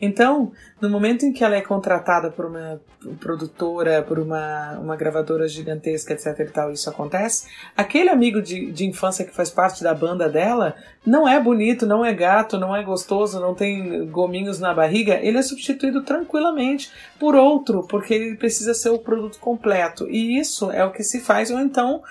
[0.00, 2.80] Então, no momento em que ela é contratada por uma
[3.20, 8.84] produtora, por uma, uma gravadora gigantesca, etc e tal, isso acontece, aquele amigo de, de
[8.84, 12.82] infância que faz parte da banda dela não é bonito, não é gato, não é
[12.82, 18.74] gostoso, não tem gominhos na barriga, ele é substituído tranquilamente por outro, porque ele precisa
[18.74, 20.08] ser o produto completo.
[20.10, 22.02] E isso é o que se faz, ou então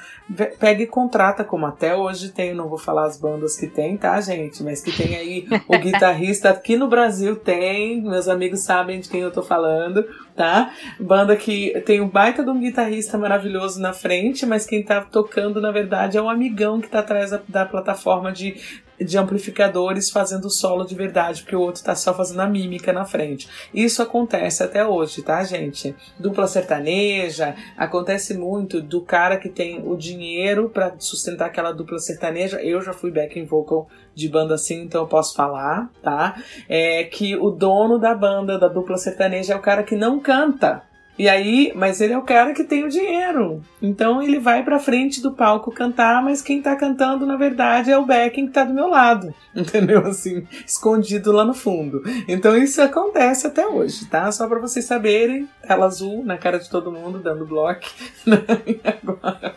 [0.57, 4.19] pega e contrata, como até hoje tem, não vou falar as bandas que tem, tá,
[4.21, 4.63] gente?
[4.63, 9.21] Mas que tem aí o guitarrista aqui no Brasil tem, meus amigos sabem de quem
[9.21, 10.71] eu tô falando, tá?
[10.99, 15.61] Banda que tem um baita de um guitarrista maravilhoso na frente, mas quem tá tocando,
[15.61, 18.55] na verdade, é um amigão que tá atrás da, da plataforma de
[18.99, 23.05] de amplificadores fazendo solo de verdade, porque o outro tá só fazendo a mímica na
[23.05, 23.47] frente.
[23.73, 25.95] Isso acontece até hoje, tá, gente?
[26.19, 32.61] Dupla sertaneja, acontece muito do cara que tem o dinheiro para sustentar aquela dupla sertaneja.
[32.61, 36.41] Eu já fui backing vocal de banda assim, então eu posso falar, tá?
[36.69, 40.83] É que o dono da banda, da dupla sertaneja, é o cara que não canta.
[41.17, 43.61] E aí, mas ele é o cara que tem o dinheiro.
[43.81, 47.97] Então ele vai pra frente do palco cantar, mas quem tá cantando, na verdade, é
[47.97, 49.33] o backing que tá do meu lado.
[49.55, 50.05] Entendeu?
[50.05, 52.03] Assim, escondido lá no fundo.
[52.27, 54.29] Então isso acontece até hoje, tá?
[54.31, 57.85] Só para vocês saberem, tela azul na cara de todo mundo, dando bloco.
[58.25, 58.39] Né?
[58.65, 59.55] E agora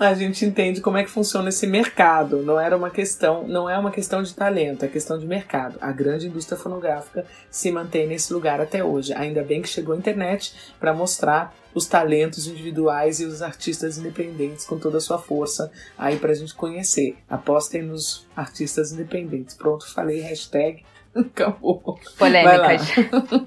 [0.00, 2.38] a gente entende como é que funciona esse mercado.
[2.38, 5.76] Não era uma questão, não é uma questão de talento, é questão de mercado.
[5.82, 9.12] A grande indústria fonográfica se mantém nesse lugar até hoje.
[9.12, 14.64] Ainda bem que chegou a internet para mostrar os talentos individuais e os artistas independentes
[14.64, 17.18] com toda a sua força aí pra gente conhecer.
[17.28, 19.54] Apostem nos artistas independentes.
[19.54, 20.82] Pronto, falei, hashtag.
[21.14, 21.98] Acabou.
[22.18, 22.82] Polêmicas.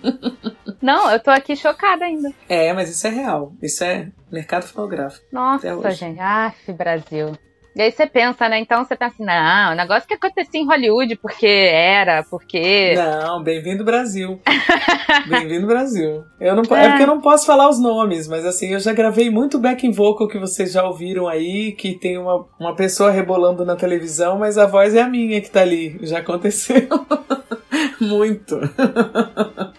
[0.81, 2.31] Não, eu tô aqui chocada ainda.
[2.47, 3.53] É, mas isso é real.
[3.61, 5.25] Isso é mercado fonográfico.
[5.31, 6.19] Nossa, gente.
[6.19, 7.37] Ah, Brasil.
[7.75, 8.59] E aí você pensa, né?
[8.59, 12.95] Então você pensa, não, o negócio que acontecia em Hollywood, porque era, porque.
[12.95, 14.39] Não, bem-vindo Brasil.
[15.27, 16.23] bem-vindo Brasil.
[16.39, 16.85] Eu não, é.
[16.85, 19.91] é porque eu não posso falar os nomes, mas assim, eu já gravei muito backing
[19.91, 24.57] vocal que vocês já ouviram aí, que tem uma, uma pessoa rebolando na televisão, mas
[24.57, 25.99] a voz é a minha que tá ali.
[26.01, 26.87] Já aconteceu.
[27.99, 28.59] muito.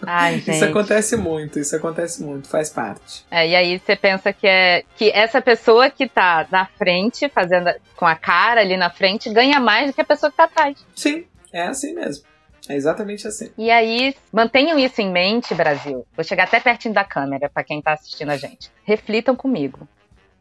[0.05, 0.51] Ai, gente.
[0.51, 3.25] Isso acontece muito, isso acontece muito, faz parte.
[3.29, 7.71] É, e aí você pensa que é que essa pessoa que tá na frente, fazendo
[7.95, 10.77] com a cara ali na frente, ganha mais do que a pessoa que tá atrás.
[10.95, 12.25] Sim, é assim mesmo.
[12.69, 13.51] É exatamente assim.
[13.57, 16.05] E aí, mantenham isso em mente, Brasil.
[16.15, 18.71] Vou chegar até pertinho da câmera para quem tá assistindo a gente.
[18.83, 19.87] Reflitam comigo.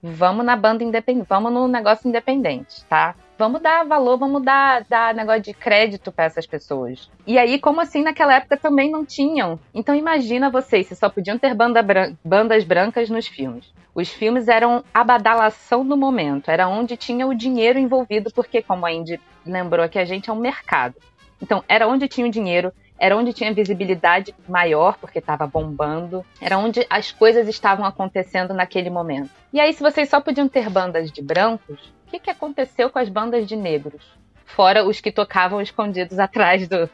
[0.02, 3.14] Vamos na banda independente, vamos no negócio independente, tá?
[3.40, 7.10] Vamos dar valor, vamos dar, dar negócio de crédito para essas pessoas.
[7.26, 9.58] E aí, como assim naquela época também não tinham?
[9.72, 13.72] Então imagina vocês, se só podiam ter banda bran bandas brancas nos filmes.
[13.94, 18.84] Os filmes eram a badalação do momento, era onde tinha o dinheiro envolvido, porque, como
[18.84, 20.96] a Indy lembrou aqui, a gente é um mercado.
[21.40, 26.58] Então, era onde tinha o dinheiro, era onde tinha visibilidade maior, porque estava bombando, era
[26.58, 29.30] onde as coisas estavam acontecendo naquele momento.
[29.50, 33.08] E aí, se vocês só podiam ter bandas de brancos, que, que aconteceu com as
[33.08, 34.04] bandas de negros?
[34.44, 36.90] Fora os que tocavam escondidos atrás do,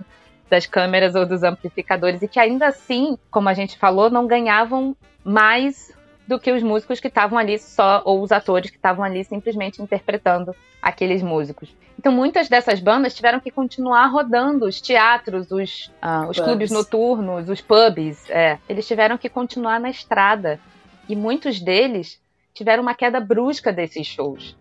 [0.48, 4.94] das câmeras ou dos amplificadores, e que ainda assim, como a gente falou, não ganhavam
[5.24, 5.94] mais
[6.28, 9.80] do que os músicos que estavam ali só, ou os atores que estavam ali simplesmente
[9.80, 11.74] interpretando aqueles músicos.
[11.98, 17.48] Então muitas dessas bandas tiveram que continuar rodando os teatros, os, uh, os clubes noturnos,
[17.48, 18.28] os pubs.
[18.28, 20.60] É, eles tiveram que continuar na estrada.
[21.08, 22.20] E muitos deles
[22.52, 24.56] tiveram uma queda brusca desses shows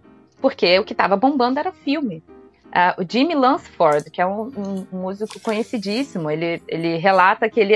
[0.46, 2.24] porque o que estava bombando era filme.
[2.68, 7.60] Uh, o Jimmy Lansford, que é um, um, um, músico conhecidíssimo, ele, ele relata que
[7.60, 7.74] ele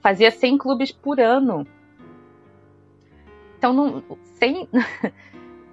[0.00, 1.66] fazia 100 clubes por ano.
[3.58, 4.04] Então, no,
[4.38, 4.68] 100,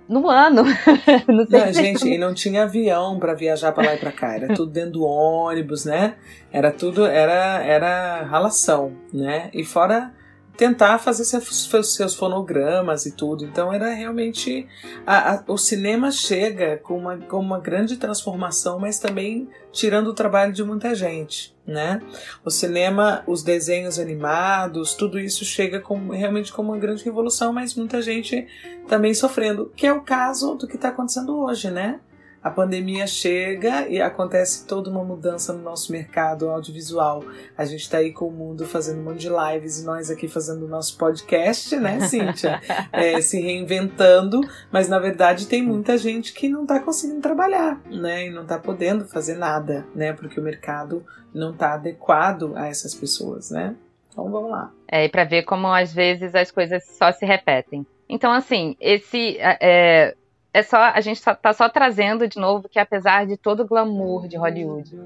[0.09, 0.63] no ano.
[1.29, 4.47] não, não gente, e não tinha avião para viajar para lá e para cá, era
[4.55, 6.15] tudo dentro do ônibus, né?
[6.51, 9.51] Era tudo, era, era ralação, né?
[9.53, 10.15] E fora
[10.59, 13.45] tentar fazer seus, seus fonogramas e tudo.
[13.45, 14.67] Então era realmente.
[15.07, 20.13] A, a, o cinema chega com uma, com uma grande transformação, mas também tirando o
[20.13, 21.55] trabalho de muita gente.
[21.65, 22.01] Né?
[22.43, 27.75] O cinema, os desenhos animados, tudo isso chega com, realmente como uma grande revolução, mas
[27.75, 28.45] muita gente
[28.85, 32.01] também sofrendo, que é o caso do que está acontecendo hoje, né?
[32.49, 37.23] A pandemia chega e acontece toda uma mudança no nosso mercado audiovisual.
[37.55, 40.27] A gente está aí com o mundo fazendo um monte de lives e nós aqui
[40.27, 42.59] fazendo o nosso podcast, né, Cíntia?
[42.91, 48.25] é, se reinventando, mas na verdade tem muita gente que não está conseguindo trabalhar, né,
[48.25, 52.95] e não está podendo fazer nada, né, porque o mercado não está adequado a essas
[52.95, 53.75] pessoas, né?
[54.11, 54.71] Então vamos lá.
[54.91, 57.85] É, e para ver como às vezes as coisas só se repetem.
[58.09, 60.15] Então, assim, esse é,
[60.53, 64.27] é só a gente tá só trazendo de novo que apesar de todo o glamour
[64.27, 64.99] de Hollywood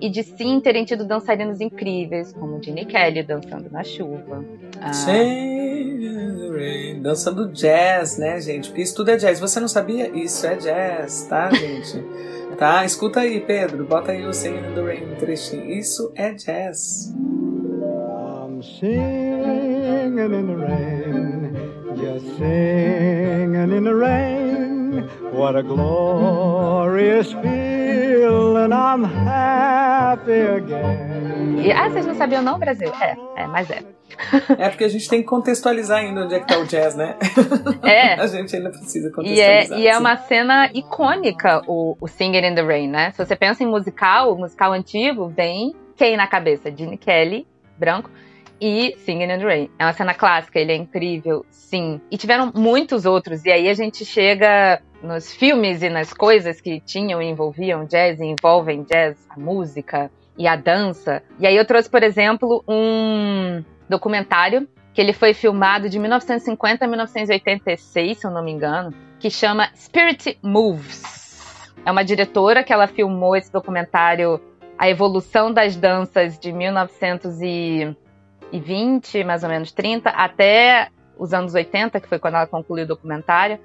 [0.00, 4.44] e de sim terem tido dançarinos incríveis como Ginny Kelly dançando na chuva,
[4.80, 4.90] ah,
[7.00, 8.68] dançando jazz, né, gente?
[8.68, 9.38] Porque isso tudo é jazz.
[9.40, 10.08] Você não sabia?
[10.08, 12.04] Isso é jazz, tá, gente?
[12.58, 12.84] tá?
[12.84, 13.84] Escuta aí, Pedro.
[13.84, 15.70] Bota aí o Singing in the Rain, um trechinho.
[15.70, 17.14] Isso é jazz.
[18.58, 21.54] I'm singing in the rain,
[21.96, 24.47] just singing in the rain.
[25.32, 31.62] What a glorious feeling, I'm happy again.
[31.64, 32.90] E, ah, vocês não sabiam não, Brasil?
[33.00, 33.82] É, é, mas é.
[34.58, 37.16] É porque a gente tem que contextualizar ainda onde é que tá o jazz, né?
[37.82, 38.14] É.
[38.20, 39.78] a gente ainda precisa contextualizar.
[39.78, 43.10] E é, e é uma cena icônica, o, o Singer in the Rain, né?
[43.12, 46.74] Se você pensa em musical, musical antigo, vem quem na cabeça?
[46.74, 48.10] Gene Kelly, branco
[48.60, 49.70] e Singing in the Rain.
[49.78, 52.00] É uma cena clássica, ele é incrível, sim.
[52.10, 56.80] E tiveram muitos outros, e aí a gente chega nos filmes e nas coisas que
[56.80, 61.22] tinham e envolviam jazz e envolvem jazz, a música e a dança.
[61.38, 66.88] E aí eu trouxe, por exemplo, um documentário que ele foi filmado de 1950 a
[66.88, 71.72] 1986, se eu não me engano, que chama Spirit Moves.
[71.84, 74.40] É uma diretora que ela filmou esse documentário
[74.76, 77.96] A Evolução das Danças de 1900 e
[78.52, 82.88] 20, mais ou menos 30, até os anos 80, que foi quando ela concluiu o
[82.88, 83.58] documentário.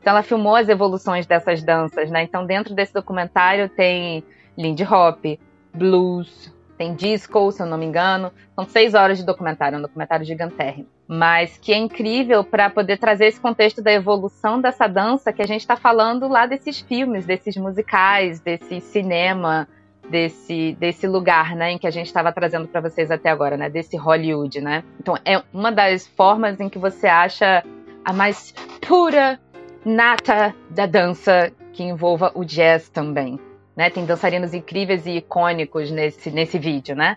[0.00, 2.22] Então ela filmou as evoluções dessas danças, né?
[2.22, 4.24] Então dentro desse documentário tem
[4.56, 5.24] Lindy Hop,
[5.72, 8.32] blues, tem disco, se eu não me engano.
[8.54, 10.88] São seis horas de documentário, um documentário gigantérrimo.
[11.08, 15.46] Mas que é incrível para poder trazer esse contexto da evolução dessa dança que a
[15.46, 19.68] gente está falando lá desses filmes, desses musicais, desse cinema,
[20.10, 23.68] desse, desse lugar, né, em que a gente estava trazendo para vocês até agora, né,
[23.68, 24.84] desse Hollywood, né.
[25.00, 27.64] Então é uma das formas em que você acha
[28.04, 29.38] a mais pura
[29.84, 33.38] nata da dança que envolva o jazz também,
[33.76, 33.90] né.
[33.90, 37.16] Tem dançarinos incríveis e icônicos nesse nesse vídeo, né.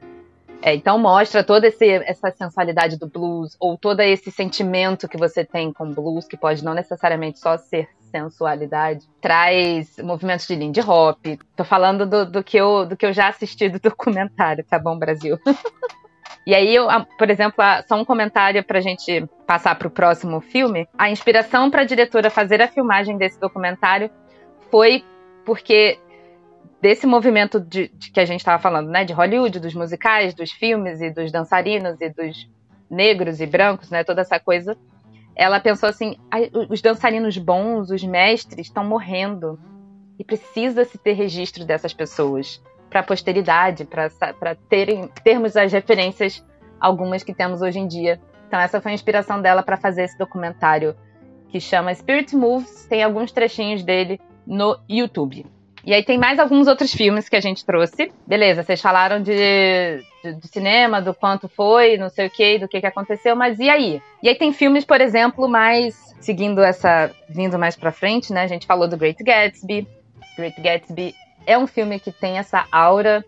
[0.62, 5.46] É, então mostra toda esse, essa sensualidade do blues ou todo esse sentimento que você
[5.46, 11.26] tem com blues, que pode não necessariamente só ser sensualidade, traz movimentos de Lindy Hop.
[11.56, 14.98] Tô falando do, do, que eu, do que eu já assisti do documentário, tá bom,
[14.98, 15.38] Brasil?
[16.48, 20.42] E aí, eu, por exemplo, só um comentário para a gente passar para o próximo
[20.42, 20.88] filme.
[20.98, 24.10] A inspiração para a diretora fazer a filmagem desse documentário
[24.72, 25.04] foi
[25.46, 26.00] porque
[26.82, 30.52] desse movimento de, de que a gente estava falando, né, de Hollywood, dos musicais, dos
[30.52, 32.50] filmes e dos dançarinos e dos
[32.90, 34.76] negros e brancos, né, toda essa coisa
[35.40, 36.18] ela pensou assim:
[36.70, 39.58] os dançarinos bons, os mestres, estão morrendo.
[40.20, 44.58] E precisa se ter registro dessas pessoas para a posteridade, para
[45.24, 46.46] termos as referências,
[46.78, 48.20] algumas que temos hoje em dia.
[48.46, 50.94] Então, essa foi a inspiração dela para fazer esse documentário
[51.48, 52.86] que chama Spirit Moves.
[52.88, 55.46] Tem alguns trechinhos dele no YouTube.
[55.90, 58.12] E aí tem mais alguns outros filmes que a gente trouxe.
[58.28, 59.34] Beleza, vocês falaram de,
[60.24, 63.68] de, cinema, do quanto foi, não sei o que, do que, que aconteceu, mas e
[63.68, 64.00] aí?
[64.22, 67.10] E aí tem filmes, por exemplo, mais seguindo essa.
[67.28, 68.44] vindo mais pra frente, né?
[68.44, 69.88] A gente falou do Great Gatsby.
[70.38, 71.16] Great Gatsby
[71.48, 73.26] é um filme que tem essa aura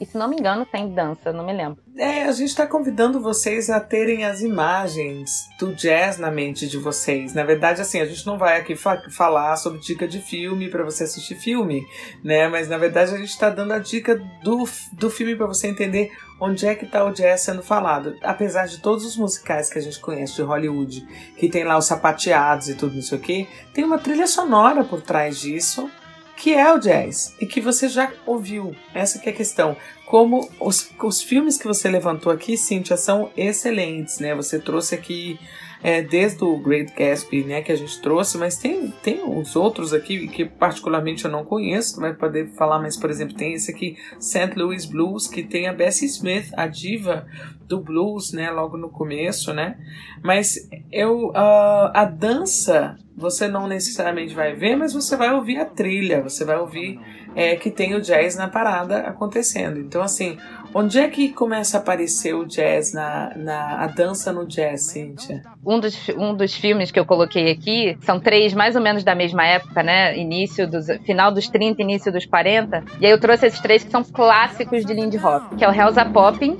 [0.00, 1.78] e se não me engano, tem dança, não me lembro.
[1.96, 6.76] É, a gente está convidando vocês a terem as imagens do jazz na mente de
[6.76, 7.32] vocês.
[7.32, 10.84] Na verdade, assim, a gente não vai aqui fa falar sobre dica de filme para
[10.84, 11.86] você assistir filme,
[12.22, 12.48] né?
[12.48, 16.12] Mas na verdade a gente está dando a dica do, do filme para você entender
[16.38, 18.14] onde é que está o jazz sendo falado.
[18.22, 21.06] Apesar de todos os musicais que a gente conhece de Hollywood,
[21.38, 25.38] que tem lá os sapateados e tudo isso aqui, tem uma trilha sonora por trás
[25.40, 25.90] disso
[26.36, 28.76] que é o jazz e que você já ouviu.
[28.94, 29.76] Essa que é a questão.
[30.04, 34.34] Como os, os filmes que você levantou aqui, Cíntia, são excelentes, né?
[34.34, 35.38] Você trouxe aqui
[35.86, 39.94] é, desde o Great Gatsby, né, que a gente trouxe, mas tem, tem os outros
[39.94, 43.96] aqui que particularmente eu não conheço, vai poder falar, mas por exemplo, tem esse aqui,
[44.18, 44.52] St.
[44.56, 47.24] Louis Blues, que tem a Bessie Smith, a diva
[47.68, 49.78] do blues, né, logo no começo, né?
[50.24, 55.64] Mas eu uh, a dança você não necessariamente vai ver, mas você vai ouvir a
[55.64, 57.00] trilha, você vai ouvir
[57.36, 59.78] é, que tem o jazz na parada acontecendo.
[59.78, 60.38] Então, assim,
[60.74, 65.42] onde é que começa a aparecer o jazz, na, na a dança no jazz, Cíntia?
[65.64, 69.14] Um dos, um dos filmes que eu coloquei aqui, são três mais ou menos da
[69.14, 70.16] mesma época, né?
[70.16, 72.82] Início dos, final dos 30, início dos 40.
[72.98, 75.72] E aí eu trouxe esses três que são clássicos de Lindy Hop, que é o
[75.72, 76.56] Helza Popping,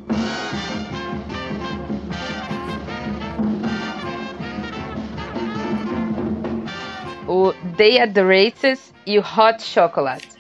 [7.27, 10.36] o Day at the Races e o Hot Chocolate.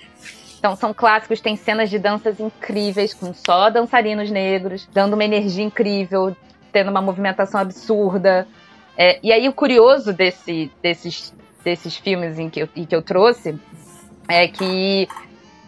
[0.66, 5.64] Então, são clássicos, tem cenas de danças incríveis, com só dançarinos negros, dando uma energia
[5.64, 6.36] incrível,
[6.72, 8.48] tendo uma movimentação absurda.
[8.98, 13.00] É, e aí, o curioso desse, desses, desses filmes em que, eu, em que eu
[13.00, 13.56] trouxe
[14.26, 15.08] é que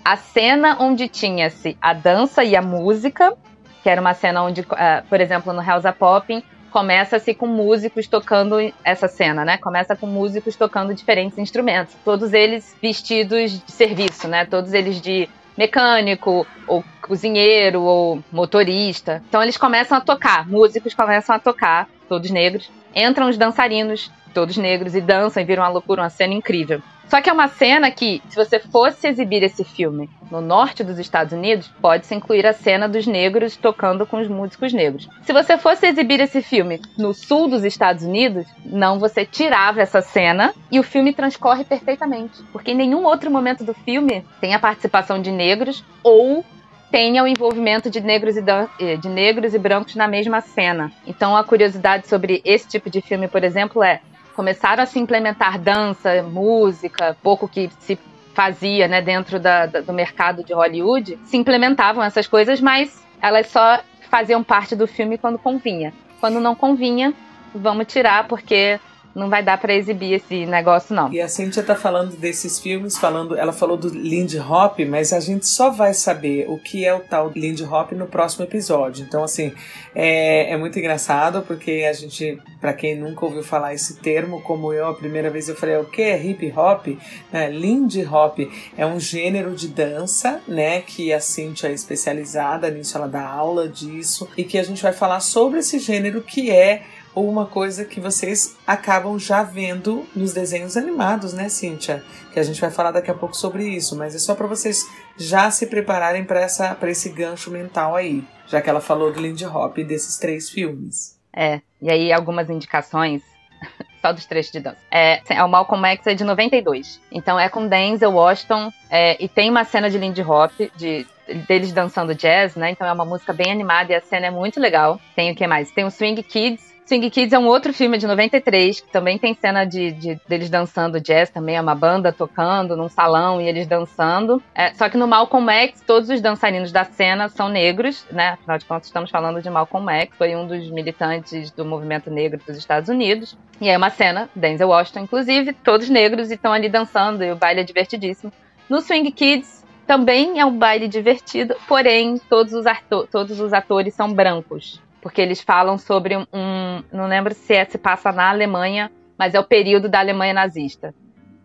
[0.05, 3.37] a cena onde tinha-se a dança e a música,
[3.85, 6.43] que era uma cena onde, uh, por exemplo, no House of Popping,
[6.79, 9.59] começa-se com músicos tocando essa cena, né?
[9.59, 14.45] Começa com músicos tocando diferentes instrumentos, todos eles vestidos de serviço, né?
[14.45, 19.21] Todos eles de mecânico, ou cozinheiro, ou motorista.
[19.29, 22.71] Então eles começam a tocar, músicos começam a tocar, todos negros.
[22.95, 24.09] Entram os dançarinos,
[24.39, 26.81] todos negros, e dançam e viram uma loucura, uma cena incrível.
[27.09, 30.97] Só que é uma cena que, se você fosse exibir esse filme no norte dos
[30.97, 35.09] Estados Unidos, pode-se incluir a cena dos negros tocando com os músicos negros.
[35.23, 40.01] Se você fosse exibir esse filme no sul dos Estados Unidos, não, você tirava essa
[40.01, 42.41] cena e o filme transcorre perfeitamente.
[42.53, 46.45] Porque em nenhum outro momento do filme tem a participação de negros ou
[46.93, 48.45] tenha o envolvimento de negros e,
[48.81, 50.93] eh, de negros e brancos na mesma cena.
[51.07, 54.01] Então a curiosidade sobre esse tipo de filme, por exemplo, é
[54.39, 57.99] começaram a se implementar dança, música, pouco que se
[58.33, 63.49] fazia né, dentro da, da, do mercado de Hollywood, se implementavam essas coisas, mas elas
[63.49, 65.93] só faziam parte do filme quando convinha.
[66.21, 67.13] Quando não convinha,
[67.53, 68.79] vamos tirar, porque
[69.15, 71.13] não vai dar para exibir esse negócio, não.
[71.13, 75.21] E a Cintia tá falando desses filmes, falando, ela falou do Lindy Hop, mas a
[75.21, 79.05] gente só vai saber o que é o tal Lindy Hop no próximo episódio.
[79.07, 79.53] Então, assim,
[79.95, 84.73] é, é muito engraçado, porque a gente, para quem nunca ouviu falar esse termo, como
[84.73, 86.87] eu, a primeira vez eu falei, o que é hip hop?
[87.33, 88.39] É, Lindy Hop
[88.77, 93.69] é um gênero de dança, né, que a Cintia é especializada nisso, ela dá aula
[93.69, 96.83] disso, e que a gente vai falar sobre esse gênero que é
[97.15, 102.05] ou uma coisa que vocês acabam já vendo nos desenhos animados, né, Cíntia?
[102.33, 104.89] Que a gente vai falar daqui a pouco sobre isso, mas é só para vocês
[105.17, 109.21] já se prepararem para essa para esse gancho mental aí, já que ela falou do
[109.21, 111.19] Lindy Hop e desses três filmes.
[111.35, 113.23] É, e aí algumas indicações
[114.01, 114.79] só dos trechos de dança.
[114.91, 117.01] É, é o Malcolm X é de 92.
[117.11, 121.07] Então é com Denzel Washington é, e tem uma cena de Lindy Hop, de
[121.47, 122.71] deles dançando jazz, né?
[122.71, 125.01] Então é uma música bem animada e a cena é muito legal.
[125.15, 125.71] Tem o que mais?
[125.71, 129.35] Tem o Swing Kids, Swing Kids é um outro filme de 93, que também tem
[129.35, 133.67] cena de, de deles dançando jazz, também é uma banda tocando num salão e eles
[133.67, 134.43] dançando.
[134.55, 138.31] É, só que no Malcolm X, todos os dançarinos da cena são negros, né?
[138.31, 142.41] Afinal de contas, estamos falando de Malcolm X, foi um dos militantes do movimento negro
[142.47, 143.37] dos Estados Unidos.
[143.61, 147.37] E é uma cena, Denzel Washington, inclusive, todos negros e estão ali dançando, e o
[147.37, 148.33] baile é divertidíssimo.
[148.67, 152.65] No Swing Kids, também é um baile divertido, porém, todos os,
[153.11, 157.79] todos os atores são brancos porque eles falam sobre um, não lembro se é, se
[157.79, 160.95] passa na Alemanha, mas é o período da Alemanha nazista.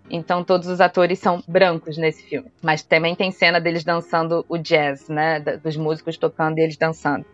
[0.09, 4.57] Então todos os atores são brancos nesse filme, mas também tem cena deles dançando o
[4.57, 7.25] jazz, né, dos músicos tocando e eles dançando.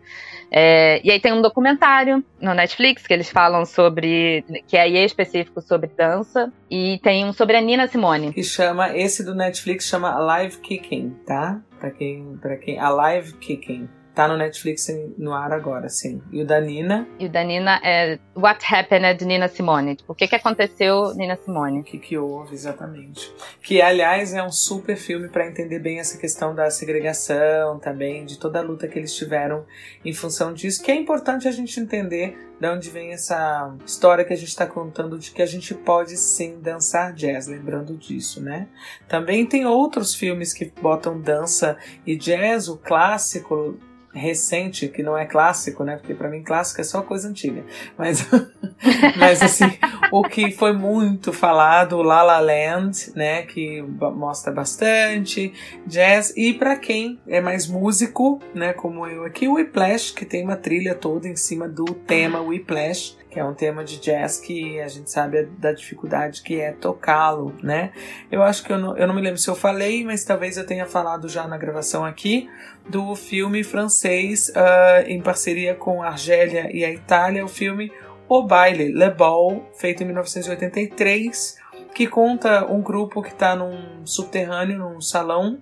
[0.50, 4.96] É, e aí tem um documentário no Netflix que eles falam sobre, que é aí
[4.96, 8.32] é específico sobre dança, e tem um sobre a Nina Simone.
[8.32, 11.60] Que chama, esse do Netflix chama Live Kicking, tá?
[11.78, 13.88] Para quem, para quem, Alive Kicking.
[14.14, 16.20] Tá no Netflix no ar agora, sim.
[16.32, 17.06] E o da Nina?
[17.18, 19.96] E o da Nina é What Happened Nina Simone.
[19.96, 21.80] Tipo, o que, que aconteceu, Nina Simone?
[21.80, 23.32] O que, que houve, exatamente.
[23.62, 28.38] Que, aliás, é um super filme para entender bem essa questão da segregação também, de
[28.38, 29.64] toda a luta que eles tiveram
[30.04, 34.34] em função disso, que é importante a gente entender de onde vem essa história que
[34.34, 38.68] a gente está contando de que a gente pode sim dançar jazz, lembrando disso, né?
[39.08, 43.78] Também tem outros filmes que botam dança e jazz, o clássico
[44.12, 45.96] recente, que não é clássico, né?
[45.96, 47.64] Porque para mim clássico é só coisa antiga.
[47.96, 48.28] Mas,
[49.16, 49.70] mas assim,
[50.10, 53.42] o que foi muito falado, La La Land, né?
[53.42, 55.52] Que mostra bastante
[55.86, 56.32] jazz.
[56.36, 58.72] E para quem é mais músico, né?
[58.72, 63.18] Como eu aqui, o Whiplash, que tem uma trilha toda em cima do tema Whiplash
[63.30, 67.54] que é um tema de jazz que a gente sabe da dificuldade que é tocá-lo,
[67.62, 67.92] né?
[68.30, 70.66] Eu acho que eu não, eu não me lembro se eu falei, mas talvez eu
[70.66, 72.50] tenha falado já na gravação aqui
[72.88, 77.92] do filme francês uh, em parceria com a Argélia e a Itália, o filme
[78.28, 81.56] O Baile, Le Ball, feito em 1983,
[81.94, 85.58] que conta um grupo que está num subterrâneo, num salão,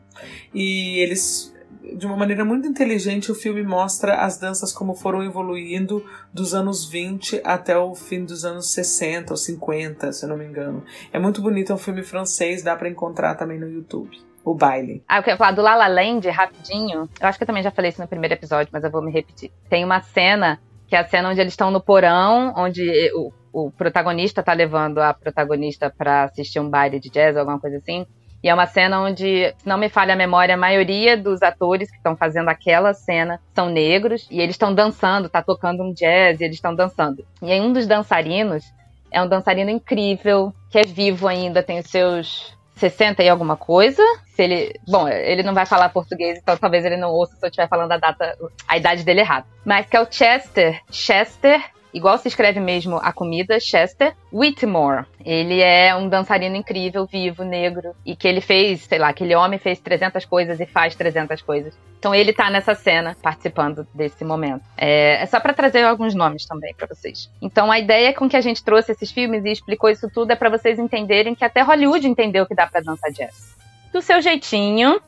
[0.54, 1.54] e eles
[1.94, 6.84] de uma maneira muito inteligente, o filme mostra as danças como foram evoluindo dos anos
[6.88, 10.84] 20 até o fim dos anos 60 ou 50, se eu não me engano.
[11.12, 14.16] É muito bonito, é um filme francês, dá para encontrar também no YouTube.
[14.44, 15.02] O baile.
[15.06, 17.08] Ah, eu quero falar do La La Land rapidinho.
[17.20, 19.12] Eu acho que eu também já falei isso no primeiro episódio, mas eu vou me
[19.12, 19.50] repetir.
[19.68, 23.70] Tem uma cena que é a cena onde eles estão no porão, onde o, o
[23.70, 28.06] protagonista tá levando a protagonista para assistir um baile de jazz ou alguma coisa assim.
[28.42, 31.90] E é uma cena onde, se não me falha a memória, a maioria dos atores
[31.90, 36.40] que estão fazendo aquela cena são negros e eles estão dançando, tá tocando um jazz
[36.40, 37.24] e eles estão dançando.
[37.42, 38.64] E aí um dos dançarinos
[39.10, 44.02] é um dançarino incrível, que é vivo ainda, tem os seus 60 e alguma coisa.
[44.34, 47.48] Se ele, bom, ele não vai falar português, então talvez ele não ouça se eu
[47.48, 48.36] estiver falando a data,
[48.68, 49.46] a idade dele errado.
[49.64, 51.60] Mas que é o Chester, Chester
[51.92, 55.04] igual se escreve mesmo a comida, Chester Whitmore.
[55.24, 59.58] Ele é um dançarino incrível, vivo, negro, e que ele fez, sei lá, aquele homem
[59.58, 61.74] fez 300 coisas e faz 300 coisas.
[61.98, 64.62] Então ele tá nessa cena, participando desse momento.
[64.76, 67.30] É, é só para trazer alguns nomes também para vocês.
[67.42, 70.36] Então a ideia com que a gente trouxe esses filmes e explicou isso tudo é
[70.36, 73.56] para vocês entenderem que até Hollywood entendeu que dá para dançar jazz.
[73.92, 75.00] Do seu jeitinho,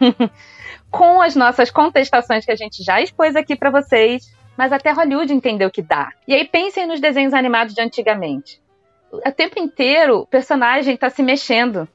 [0.90, 5.32] com as nossas contestações que a gente já expôs aqui para vocês, mas até Hollywood
[5.32, 6.10] entendeu que dá.
[6.26, 8.60] E aí pensem nos desenhos animados de antigamente.
[9.10, 11.88] O tempo inteiro o personagem está se mexendo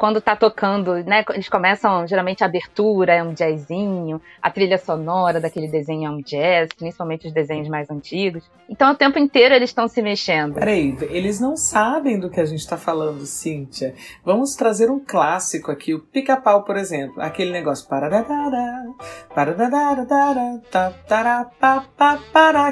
[0.00, 1.22] quando tá tocando, né?
[1.28, 6.22] Eles começam, geralmente, a abertura é um jazzinho, a trilha sonora daquele desenho é um
[6.22, 8.42] jazz, principalmente os desenhos mais antigos.
[8.66, 10.54] Então, o tempo inteiro eles estão se mexendo.
[10.54, 13.94] Peraí, eles não sabem do que a gente tá falando, Cíntia.
[14.24, 17.20] Vamos trazer um clássico aqui, o pica-pau, por exemplo.
[17.20, 17.86] Aquele negócio.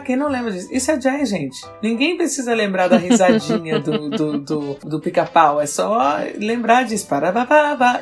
[0.01, 0.73] Quem não lembra disso?
[0.73, 1.61] Isso é jazz, gente.
[1.83, 5.61] Ninguém precisa lembrar da risadinha do, do, do, do pica-pau.
[5.61, 7.07] É só lembrar disso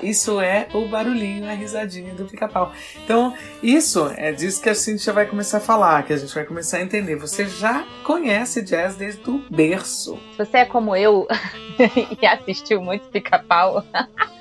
[0.02, 2.72] isso é o barulhinho, a risadinha do pica-pau.
[3.04, 6.44] Então, isso é disso que a Cintia vai começar a falar, que a gente vai
[6.44, 7.16] começar a entender.
[7.16, 10.18] Você já conhece jazz desde o berço.
[10.32, 11.26] Se você é como eu
[12.20, 13.84] e assistiu muito pica-pau.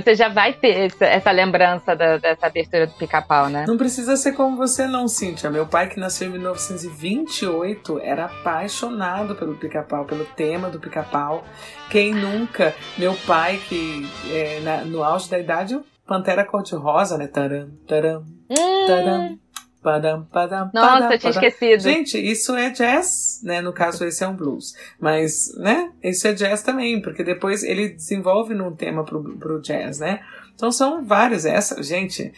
[0.00, 3.64] você já vai ter essa, lembrança da, dessa abertura do pica-pau, né?
[3.66, 5.50] Não precisa ser como você, não, Cíntia.
[5.50, 11.44] Meu pai, que nasceu em 1928, era apaixonado pelo pica-pau, pelo tema do pica-pau.
[11.90, 12.74] Quem nunca?
[12.98, 17.26] Meu pai, que é, na, no auge da idade, Pantera Cor-de-Rosa, né?
[17.26, 19.38] Taram, taram, hum.
[19.84, 21.82] Padam, padam, Nossa, padam, tinha esquecido.
[21.82, 23.60] Gente, isso é jazz, né?
[23.60, 24.74] No caso, esse é um blues.
[24.98, 25.92] Mas, né?
[26.02, 30.20] Isso é jazz também, porque depois ele desenvolve num tema pro, pro jazz, né?
[30.54, 31.44] Então são vários.
[31.44, 32.32] Essa, gente.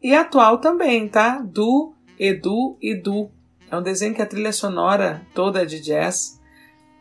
[0.00, 1.40] E atual também, tá?
[1.40, 3.32] Do, Edu e Du.
[3.68, 6.40] É um desenho que a trilha sonora toda é de jazz.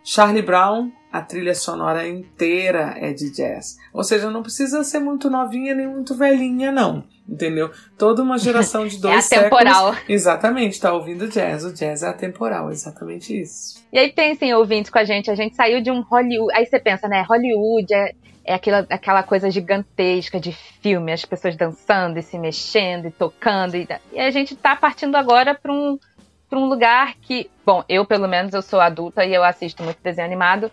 [0.04, 3.78] Charlie Brown, a trilha sonora inteira é de jazz.
[3.94, 7.04] Ou seja, não precisa ser muito novinha nem muito velhinha, não.
[7.28, 7.72] Entendeu?
[7.98, 9.94] Toda uma geração de dois é atemporal.
[9.94, 10.10] séculos.
[10.10, 11.64] Exatamente, tá ouvindo jazz.
[11.64, 13.84] O jazz é atemporal, exatamente isso.
[13.92, 16.54] E aí pensem, ouvintes, com a gente, a gente saiu de um Hollywood.
[16.54, 17.26] Aí você pensa, né?
[17.28, 23.08] Hollywood é, é aquela, aquela coisa gigantesca de filme, as pessoas dançando e se mexendo
[23.08, 23.76] e tocando.
[23.76, 25.98] E, e a gente tá partindo agora para um,
[26.52, 30.04] pra um lugar que, bom, eu pelo menos eu sou adulta e eu assisto muito
[30.04, 30.70] desenho animado,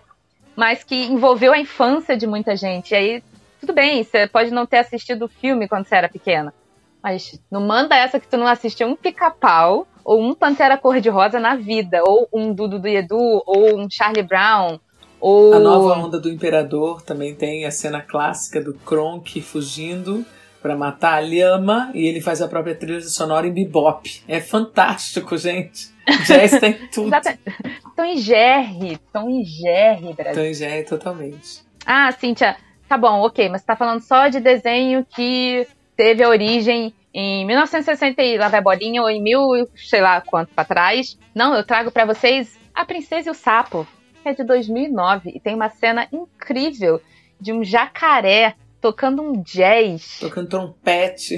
[0.56, 2.90] mas que envolveu a infância de muita gente.
[2.90, 3.22] E aí
[3.60, 6.52] tudo bem, você pode não ter assistido o filme quando você era pequena.
[7.00, 11.54] Mas não manda essa que tu não assistiu um pica-pau ou um Pantera Cor-de-Rosa na
[11.54, 14.80] vida, ou um Dudu do Edu, ou um Charlie Brown,
[15.20, 15.54] ou...
[15.54, 20.24] A nova onda do Imperador também tem a cena clássica do Kronk fugindo
[20.62, 24.22] para matar a Lhama e ele faz a própria trilha sonora em bebop.
[24.26, 25.88] É fantástico, gente.
[26.26, 27.14] Jazz tem tudo.
[27.14, 30.30] Estão em Jerry, estão em Jerry, Brasil.
[30.30, 31.62] Estão em Jerry totalmente.
[31.84, 32.56] Ah, Cíntia,
[32.88, 37.44] Tá bom, ok, mas você tá falando só de desenho que teve a origem em
[37.44, 41.18] 1960 e lá vai bolinha, ou em mil, sei lá quanto pra trás.
[41.34, 43.86] Não, eu trago para vocês A Princesa e o Sapo,
[44.22, 46.98] que é de 2009 e tem uma cena incrível
[47.38, 50.18] de um jacaré tocando um jazz.
[50.20, 51.36] Tocando trompete.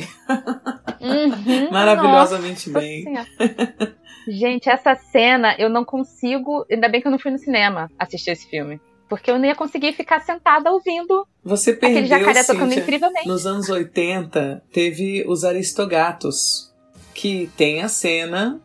[1.01, 3.05] Uhum, Maravilhosamente bem.
[4.29, 6.65] Gente, essa cena eu não consigo.
[6.71, 8.81] Ainda bem que eu não fui no cinema assistir esse filme.
[9.09, 13.27] Porque eu não ia conseguir ficar sentada ouvindo Você perdeu, aquele jacaré tocando incrivelmente.
[13.27, 16.73] Nos anos 80, teve os Aristogatos,
[17.13, 18.61] que tem a cena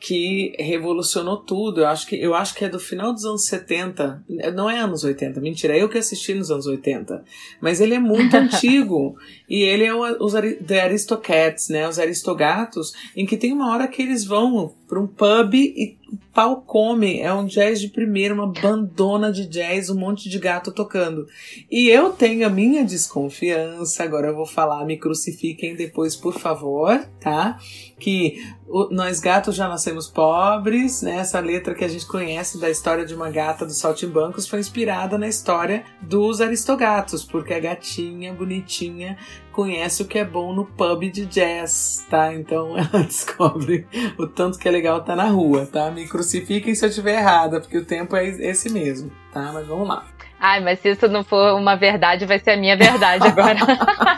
[0.00, 1.82] que revolucionou tudo.
[1.82, 4.24] Eu acho que, eu acho que é do final dos anos 70.
[4.54, 7.22] Não é anos 80, mentira, é eu que assisti nos anos 80.
[7.60, 9.18] Mas ele é muito antigo.
[9.50, 10.32] E ele é o, os
[10.64, 11.88] The Aristocats, né?
[11.88, 16.18] Os Aristogatos, em que tem uma hora que eles vão para um pub e o
[16.32, 17.20] pau come.
[17.20, 21.26] É um jazz de primeira, uma bandona de jazz, um monte de gato tocando.
[21.70, 27.04] E eu tenho a minha desconfiança, agora eu vou falar, me crucifiquem depois, por favor,
[27.20, 27.58] tá?
[27.98, 31.18] Que o, nós gatos já nascemos pobres, né?
[31.18, 35.18] Essa letra que a gente conhece da história de uma gata dos saltimbancos foi inspirada
[35.18, 39.16] na história dos aristogatos, porque a gatinha bonitinha
[39.52, 42.32] conhece o que é bom no pub de jazz, tá?
[42.32, 43.86] Então ela descobre
[44.18, 45.90] o tanto que é legal estar tá na rua, tá?
[45.90, 49.50] Me crucifiquem se eu estiver errada, porque o tempo é esse mesmo, tá?
[49.52, 50.04] Mas vamos lá.
[50.38, 53.58] Ai, mas se isso não for uma verdade, vai ser a minha verdade agora.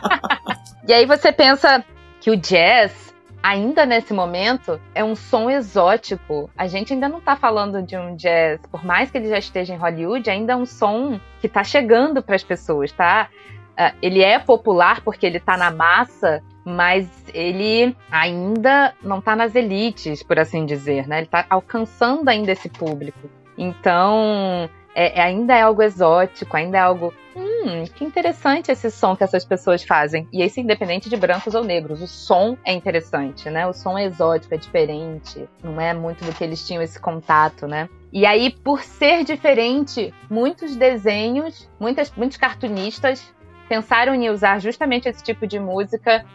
[0.86, 1.84] e aí você pensa
[2.20, 3.12] que o jazz,
[3.42, 6.48] ainda nesse momento, é um som exótico.
[6.56, 9.74] A gente ainda não tá falando de um jazz, por mais que ele já esteja
[9.74, 13.28] em Hollywood, ainda é um som que tá chegando para as pessoas, tá?
[13.90, 19.54] Uh, ele é popular porque ele tá na massa, mas ele ainda não tá nas
[19.54, 21.18] elites, por assim dizer, né?
[21.18, 23.28] Ele tá alcançando ainda esse público.
[23.56, 27.12] Então, é, é, ainda é algo exótico, ainda é algo.
[27.34, 30.28] Hum, que interessante esse som que essas pessoas fazem.
[30.32, 32.02] E isso independente de brancos ou negros.
[32.02, 33.66] O som é interessante, né?
[33.66, 35.48] O som é exótico, é diferente.
[35.62, 37.88] Não é muito do que eles tinham esse contato, né?
[38.12, 43.32] E aí, por ser diferente, muitos desenhos, muitas, muitos cartunistas
[43.72, 46.26] pensaram em usar justamente esse tipo de música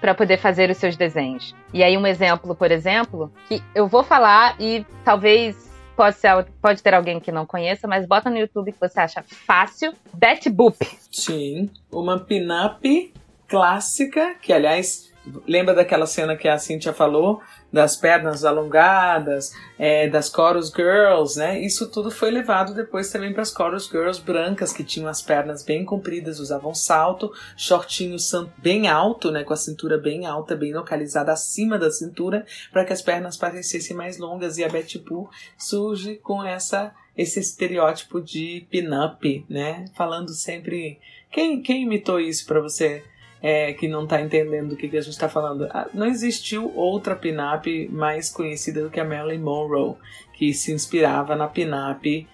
[0.00, 1.52] para poder fazer os seus desenhos.
[1.72, 6.80] E aí um exemplo, por exemplo, que eu vou falar e talvez pode, ser, pode
[6.84, 9.92] ter alguém que não conheça, mas bota no YouTube que você acha fácil.
[10.12, 10.76] Betty Boop.
[11.10, 13.12] Sim, uma pin-up
[13.48, 15.12] clássica, que aliás,
[15.48, 17.42] lembra daquela cena que a Cintia falou?
[17.74, 21.60] Das pernas alongadas, é, das chorus girls, né?
[21.60, 25.64] Isso tudo foi levado depois também para as chorus girls brancas que tinham as pernas
[25.64, 28.16] bem compridas, usavam salto, shortinho
[28.58, 29.42] bem alto, né?
[29.42, 33.96] Com a cintura bem alta, bem localizada acima da cintura, para que as pernas parecessem
[33.96, 34.56] mais longas.
[34.56, 39.86] E a Betty Boo surge com essa esse estereótipo de pin-up, né?
[39.96, 41.00] Falando sempre.
[41.28, 43.02] Quem, quem imitou isso para você?
[43.46, 45.68] É, que não está entendendo do que, que a gente está falando.
[45.70, 49.96] Ah, não existiu outra pin-up mais conhecida do que a Marilyn Monroe,
[50.32, 52.26] que se inspirava na pin-up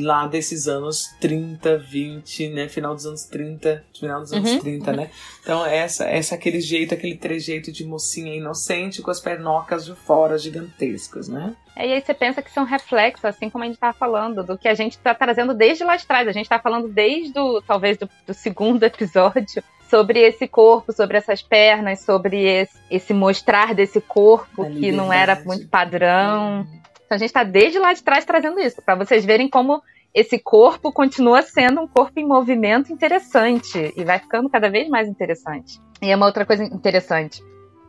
[0.00, 2.68] lá desses anos 30, 20, né?
[2.68, 4.58] Final dos anos 30, final dos anos uhum.
[4.58, 5.10] 30, né?
[5.40, 10.36] Então, essa, essa aquele jeito, aquele trejeito de mocinha inocente com as pernocas de fora
[10.36, 11.54] gigantescas, né?
[11.76, 14.58] É, e aí você pensa que são reflexos, assim como a gente está falando, do
[14.58, 16.26] que a gente está trazendo desde lá de trás.
[16.26, 21.16] A gente está falando desde o, talvez, do, do segundo episódio, sobre esse corpo, sobre
[21.16, 26.66] essas pernas, sobre esse, esse mostrar desse corpo que não era muito padrão.
[27.04, 29.82] Então a gente está desde lá de trás trazendo isso, para vocês verem como
[30.14, 35.08] esse corpo continua sendo um corpo em movimento interessante e vai ficando cada vez mais
[35.08, 35.80] interessante.
[36.02, 37.42] E é uma outra coisa interessante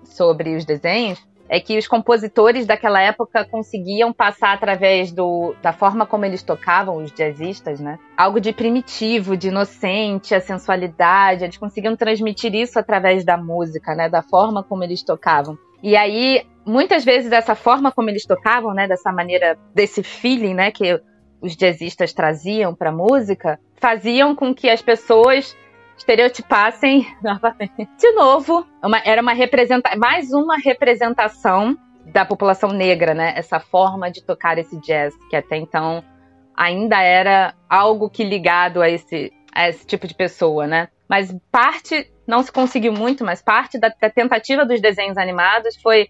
[0.04, 1.20] sobre os desenhos
[1.50, 6.98] é que os compositores daquela época conseguiam passar através do, da forma como eles tocavam,
[6.98, 7.98] os jazzistas, né?
[8.16, 14.08] Algo de primitivo, de inocente, a sensualidade, eles conseguiam transmitir isso através da música, né?
[14.08, 15.58] Da forma como eles tocavam.
[15.82, 18.88] E aí, muitas vezes, essa forma como eles tocavam, né?
[18.88, 20.72] Dessa maneira, desse feeling, né?
[20.72, 21.02] Que
[21.42, 25.56] os jazzistas traziam para a música, faziam com que as pessoas
[26.00, 27.88] estereotipassem novamente.
[27.98, 33.34] De novo, uma, era uma representa mais uma representação da população negra, né?
[33.36, 36.04] Essa forma de tocar esse jazz, que até então
[36.56, 40.90] ainda era algo que ligado a esse, a esse tipo de pessoa, né?
[41.08, 46.10] Mas parte, não se conseguiu muito, mas parte da, da tentativa dos desenhos animados foi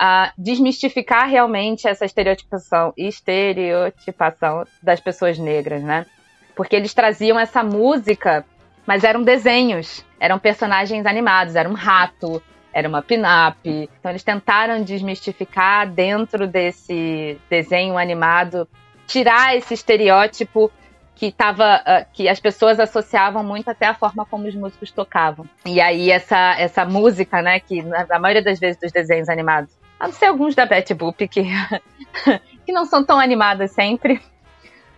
[0.00, 6.06] uh, desmistificar realmente essa estereotipação, estereotipação das pessoas negras, né?
[6.54, 8.44] Porque eles traziam essa música
[8.88, 13.58] mas eram desenhos, eram personagens animados, era um rato, era uma pin-up.
[13.68, 18.66] Então eles tentaram desmistificar dentro desse desenho animado,
[19.06, 20.72] tirar esse estereótipo
[21.14, 25.44] que tava, uh, que as pessoas associavam muito até a forma como os músicos tocavam.
[25.66, 29.70] E aí essa essa música, né, que na maioria das vezes dos desenhos animados,
[30.00, 31.42] a não ser alguns da Betty Boop que
[32.64, 34.18] que não são tão animadas sempre,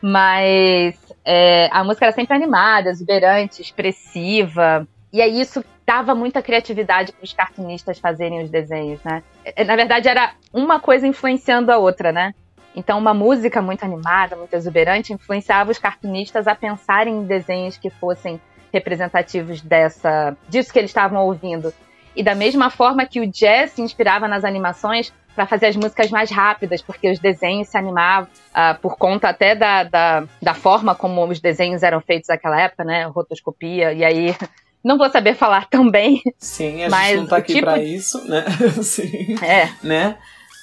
[0.02, 4.86] mas é, a música era sempre animada, exuberante, expressiva.
[5.12, 9.22] E aí isso dava muita criatividade para os cartunistas fazerem os desenhos, né?
[9.44, 12.32] É, na verdade, era uma coisa influenciando a outra, né?
[12.74, 17.90] Então, uma música muito animada, muito exuberante, influenciava os cartunistas a pensarem em desenhos que
[17.90, 18.40] fossem
[18.72, 21.74] representativos dessa, disso que eles estavam ouvindo.
[22.14, 26.10] E da mesma forma que o jazz se inspirava nas animações, para fazer as músicas
[26.10, 30.94] mais rápidas, porque os desenhos se animavam uh, por conta até da, da, da, forma
[30.94, 33.04] como os desenhos eram feitos naquela época, né?
[33.04, 34.36] Rotoscopia, e aí
[34.84, 36.22] não vou saber falar tão bem.
[36.38, 37.66] Sim, a mas gente não tá aqui tipo...
[37.66, 38.44] pra isso, né?
[38.82, 39.36] Sim.
[39.42, 39.68] É.
[39.82, 40.16] Né?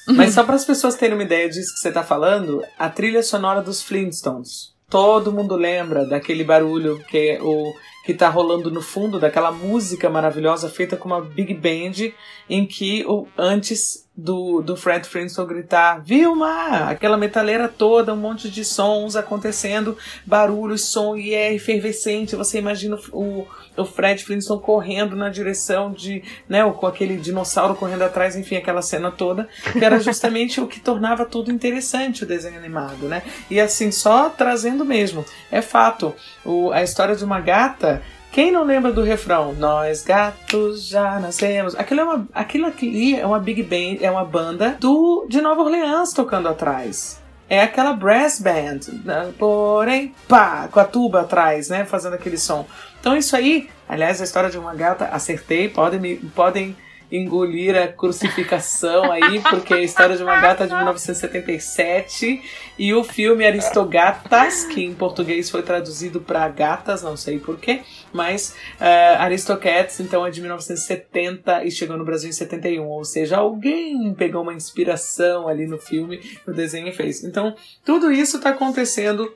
[0.08, 3.22] Mas só para as pessoas terem uma ideia disso que você tá falando, a trilha
[3.22, 4.74] sonora dos Flintstones.
[4.90, 7.74] Todo mundo lembra daquele barulho que é o
[8.08, 12.14] que tá rolando no fundo, daquela música maravilhosa feita com uma big band,
[12.50, 16.90] em que o, antes do, do Fred Flintstone gritar Vilma!
[16.90, 19.96] Aquela metaleira toda, um monte de sons acontecendo,
[20.26, 22.36] barulho, som e é efervescente.
[22.36, 23.46] Você imagina o,
[23.76, 28.82] o Fred Flintstone correndo na direção de, né, com aquele dinossauro correndo atrás, enfim, aquela
[28.82, 33.22] cena toda, que era justamente o que tornava tudo interessante o desenho animado, né?
[33.52, 37.97] E assim, só trazendo mesmo, é fato, o, a história de uma gata
[38.32, 39.54] quem não lembra do refrão?
[39.54, 41.76] Nós gatos já nascemos.
[41.76, 45.62] Aquilo é uma, aquilo ali é uma big band, é uma banda do de Nova
[45.62, 47.20] Orleans tocando atrás.
[47.50, 49.32] É aquela brass band, né?
[49.40, 52.68] porém, pá, com a tuba atrás, né, fazendo aquele som.
[53.00, 56.76] Então isso aí, aliás, a história de uma gata, acertei, podem me, podem
[57.12, 62.42] engolir a crucificação aí, porque é a história de uma gata de 1977
[62.78, 67.82] e o filme Aristogatas, que em português foi traduzido para gatas, não sei porquê,
[68.12, 73.38] mas uh, Aristocats então é de 1970 e chegou no Brasil em 71, ou seja,
[73.38, 77.24] alguém pegou uma inspiração ali no filme, no desenho e fez.
[77.24, 77.56] Então,
[77.86, 79.32] tudo isso está acontecendo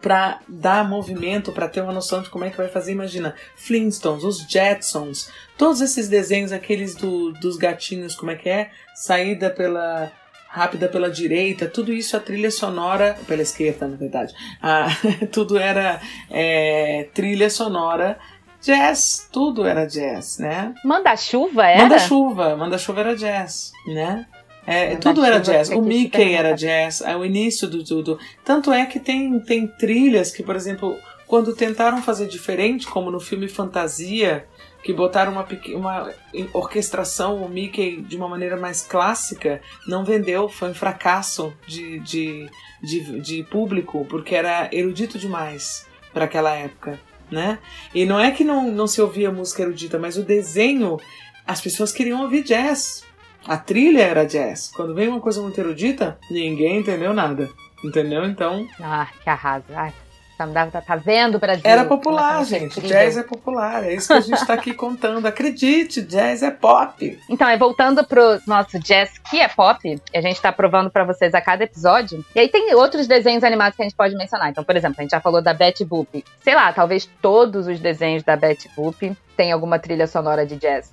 [0.00, 2.92] para dar movimento, para ter uma noção de como é que vai fazer.
[2.92, 8.70] Imagina, Flintstones, os Jetsons, todos esses desenhos, aqueles do, dos gatinhos, como é que é?
[8.94, 10.12] Saída pela
[10.48, 14.32] rápida pela direita, tudo isso a trilha sonora pela esquerda, na verdade.
[14.62, 14.86] Ah,
[15.32, 16.00] tudo era
[16.30, 18.16] é, trilha sonora
[18.62, 20.72] jazz, tudo era jazz, né?
[20.84, 21.82] Manda-chuva era?
[21.82, 24.26] Manda-chuva, manda-chuva era jazz, né?
[24.66, 25.68] É, tudo era jazz.
[25.70, 28.18] O Mickey era jazz, é o início do tudo.
[28.44, 30.96] Tanto é que tem, tem trilhas que, por exemplo,
[31.26, 34.46] quando tentaram fazer diferente, como no filme Fantasia,
[34.84, 36.12] que botaram uma, uma
[36.52, 42.50] orquestração, o Mickey, de uma maneira mais clássica, não vendeu, foi um fracasso de, de,
[42.82, 47.00] de, de público, porque era erudito demais para aquela época.
[47.30, 47.58] Né?
[47.94, 50.98] E não é que não, não se ouvia música erudita, mas o desenho,
[51.46, 53.02] as pessoas queriam ouvir jazz.
[53.46, 54.70] A trilha era jazz.
[54.74, 57.48] Quando vem uma coisa muito erudita, ninguém entendeu nada.
[57.84, 58.24] Entendeu?
[58.24, 58.66] Então.
[58.80, 59.66] Ah, que arraso.
[59.74, 59.92] Ai,
[60.36, 61.62] tá, tá vendo, Brasil?
[61.64, 62.80] Era popular, gente.
[62.80, 63.84] Jazz é popular.
[63.84, 65.26] É isso que a gente tá aqui contando.
[65.26, 67.18] Acredite, jazz é pop.
[67.28, 71.34] Então, é voltando pro nosso jazz que é pop, a gente tá provando para vocês
[71.34, 72.24] a cada episódio.
[72.34, 74.48] E aí tem outros desenhos animados que a gente pode mencionar.
[74.48, 76.24] Então, por exemplo, a gente já falou da Betty Boop.
[76.42, 80.90] Sei lá, talvez todos os desenhos da Betty Boop tenham alguma trilha sonora de jazz.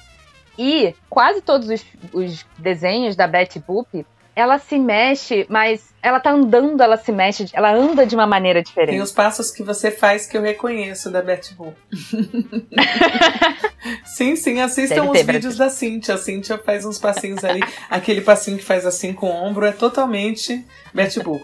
[0.58, 6.32] E quase todos os, os desenhos da Betty Boop, ela se mexe, mas ela tá
[6.32, 8.91] andando, ela se mexe, ela anda de uma maneira diferente.
[8.91, 11.76] Tem os passos que você faz que eu reconheço da Betty Boop.
[14.06, 16.16] sim, sim, assistam os vídeos da Cintia.
[16.16, 17.62] A Cintia faz uns passinhos ali.
[17.89, 21.43] Aquele passinho que faz assim com o ombro é totalmente Betty Boop.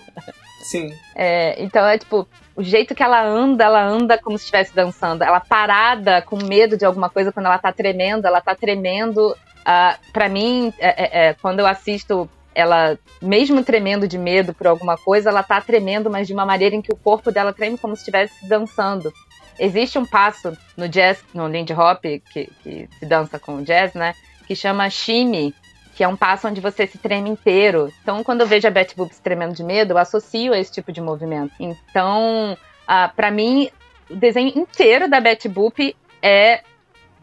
[0.64, 0.94] Sim.
[1.16, 2.28] É, então é tipo,
[2.58, 5.24] o jeito que ela anda, ela anda como se estivesse dançando.
[5.24, 9.30] Ela parada, com medo de alguma coisa, quando ela tá tremendo, ela tá tremendo.
[9.30, 14.66] Uh, para mim, é, é, é, quando eu assisto ela, mesmo tremendo de medo por
[14.66, 17.78] alguma coisa, ela tá tremendo, mas de uma maneira em que o corpo dela treme
[17.78, 19.14] como se estivesse dançando.
[19.60, 23.94] Existe um passo no jazz, no Lindy Hop, que, que se dança com o jazz,
[23.94, 24.16] né?
[24.48, 25.54] Que chama shimmy,
[25.98, 27.92] que é um passo onde você se treme inteiro.
[28.04, 30.72] Então, quando eu vejo a Betty Boop se tremendo de medo, eu associo a esse
[30.72, 31.52] tipo de movimento.
[31.60, 33.72] Então, uh, para mim,
[34.08, 36.62] o desenho inteiro da Betty Boop é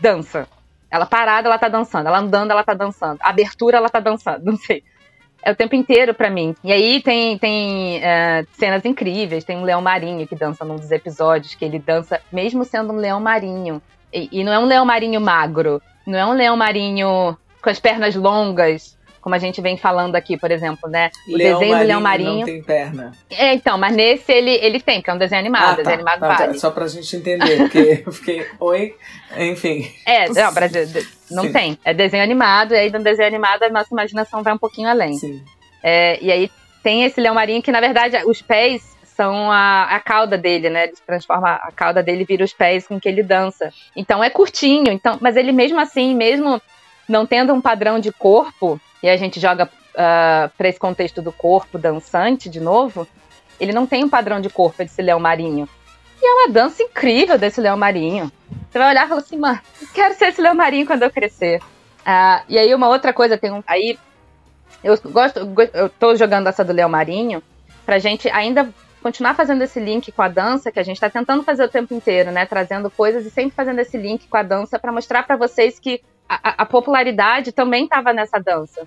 [0.00, 0.48] dança.
[0.90, 2.08] Ela parada, ela tá dançando.
[2.08, 3.18] Ela andando, ela tá dançando.
[3.20, 4.42] Abertura, ela tá dançando.
[4.50, 4.82] Não sei.
[5.40, 6.56] É o tempo inteiro para mim.
[6.64, 9.44] E aí tem, tem uh, cenas incríveis.
[9.44, 12.96] Tem um leão marinho que dança num dos episódios, que ele dança mesmo sendo um
[12.96, 13.80] leão marinho.
[14.12, 15.80] E, e não é um leão marinho magro.
[16.04, 20.36] Não é um leão marinho com as pernas longas, como a gente vem falando aqui,
[20.36, 21.10] por exemplo, né?
[21.26, 22.38] O leão desenho do Leão Marinho.
[22.40, 23.12] Não tem perna.
[23.30, 25.62] É, então, mas nesse ele, ele tem, porque é um desenho animado.
[25.62, 26.52] Ah, desenho tá, animado tá, vale.
[26.52, 28.94] Tá, só pra gente entender, porque eu fiquei, oi,
[29.38, 29.90] enfim.
[30.04, 31.52] É, não, Brasil, não Sim.
[31.52, 31.78] tem.
[31.82, 35.14] É desenho animado, e aí no desenho animado a nossa imaginação vai um pouquinho além.
[35.14, 35.42] Sim.
[35.82, 36.50] É, e aí
[36.82, 40.84] tem esse Leão Marinho que, na verdade, os pés são a, a cauda dele, né?
[40.84, 43.72] Ele transforma a cauda dele vira os pés com que ele dança.
[43.96, 46.60] Então é curtinho, então, mas ele mesmo assim, mesmo
[47.08, 51.20] não tendo um padrão de corpo, e a gente joga uh, ah, para esse contexto
[51.20, 53.06] do corpo dançante de novo,
[53.60, 55.68] ele não tem um padrão de corpo desse leão marinho.
[56.20, 58.32] E é uma dança incrível desse leão marinho.
[58.70, 59.60] Você vai olhar e falar assim, mano,
[59.92, 61.60] quero ser esse leão marinho quando eu crescer.
[62.00, 63.62] Uh, e aí uma outra coisa, tem um.
[63.66, 63.98] Aí
[64.82, 65.40] eu gosto,
[65.72, 67.42] eu tô jogando essa do leão marinho
[67.84, 68.68] pra gente ainda
[69.02, 71.92] continuar fazendo esse link com a dança, que a gente está tentando fazer o tempo
[71.92, 72.46] inteiro, né?
[72.46, 76.02] Trazendo coisas e sempre fazendo esse link com a dança para mostrar para vocês que
[76.28, 78.86] a, a popularidade também estava nessa dança.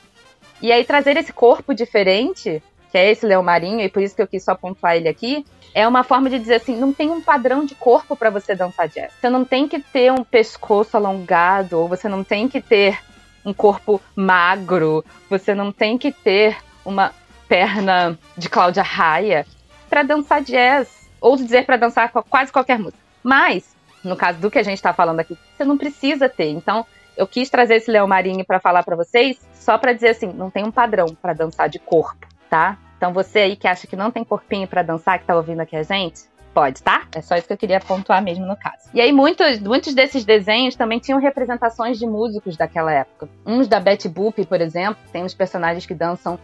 [0.62, 2.62] E aí trazer esse corpo diferente,
[2.92, 5.46] que é esse leão marinho, e por isso que eu quis só pontuar ele aqui,
[5.74, 8.88] é uma forma de dizer assim, não tem um padrão de corpo para você dançar
[8.88, 9.14] jazz.
[9.14, 12.98] Você não tem que ter um pescoço alongado, ou você não tem que ter
[13.46, 17.14] um corpo magro, você não tem que ter uma
[17.48, 19.46] perna de Cláudia Raia
[19.90, 20.90] para dançar jazz,
[21.22, 23.00] ou dizer para dançar quase qualquer música.
[23.24, 26.50] Mas, no caso do que a gente está falando aqui, você não precisa ter.
[26.50, 26.86] Então,
[27.18, 30.49] eu quis trazer esse leão marinho para falar para vocês, só para dizer assim, não
[30.49, 32.78] tem um padrão para dançar de corpo, tá?
[32.97, 35.76] Então você aí que acha que não tem corpinho para dançar, que tá ouvindo aqui
[35.76, 36.22] a gente,
[36.53, 37.07] pode, tá?
[37.13, 38.89] É só isso que eu queria pontuar mesmo no caso.
[38.93, 43.28] E aí muitos, muitos desses desenhos também tinham representações de músicos daquela época.
[43.45, 46.39] Uns da Betty Boop, por exemplo, tem uns personagens que dançam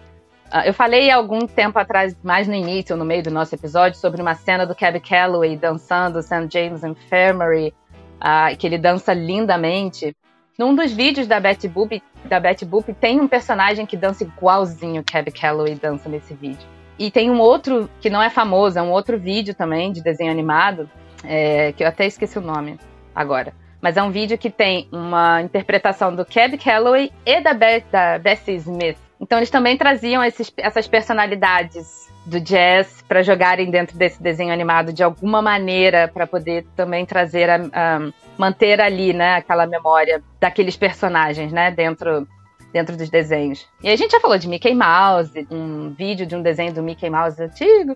[0.53, 4.21] uh, eu falei algum tempo atrás, mais no início, no meio do nosso episódio, sobre
[4.21, 6.47] uma cena do Cab Calloway dançando St.
[6.51, 7.73] James Infirmary,
[8.21, 10.15] uh, que ele dança lindamente.
[10.57, 15.01] Num dos vídeos da Betty Boop, da Betty Boop tem um personagem que dança igualzinho
[15.01, 16.67] o Cab Calloway dança nesse vídeo.
[16.99, 20.31] E tem um outro que não é famoso, é um outro vídeo também de desenho
[20.31, 20.87] animado,
[21.23, 22.77] é, que eu até esqueci o nome
[23.15, 23.53] agora.
[23.81, 28.19] Mas é um vídeo que tem uma interpretação do Cab Calloway e da, Be da
[28.19, 28.97] Bessie Smith.
[29.23, 34.91] Então eles também traziam esses, essas personalidades do jazz para jogarem dentro desse desenho animado
[34.91, 40.75] de alguma maneira para poder também trazer a, a manter ali, né, aquela memória daqueles
[40.75, 42.27] personagens, né, dentro
[42.73, 43.67] dentro dos desenhos.
[43.83, 47.09] E a gente já falou de Mickey Mouse, um vídeo de um desenho do Mickey
[47.09, 47.95] Mouse antigo,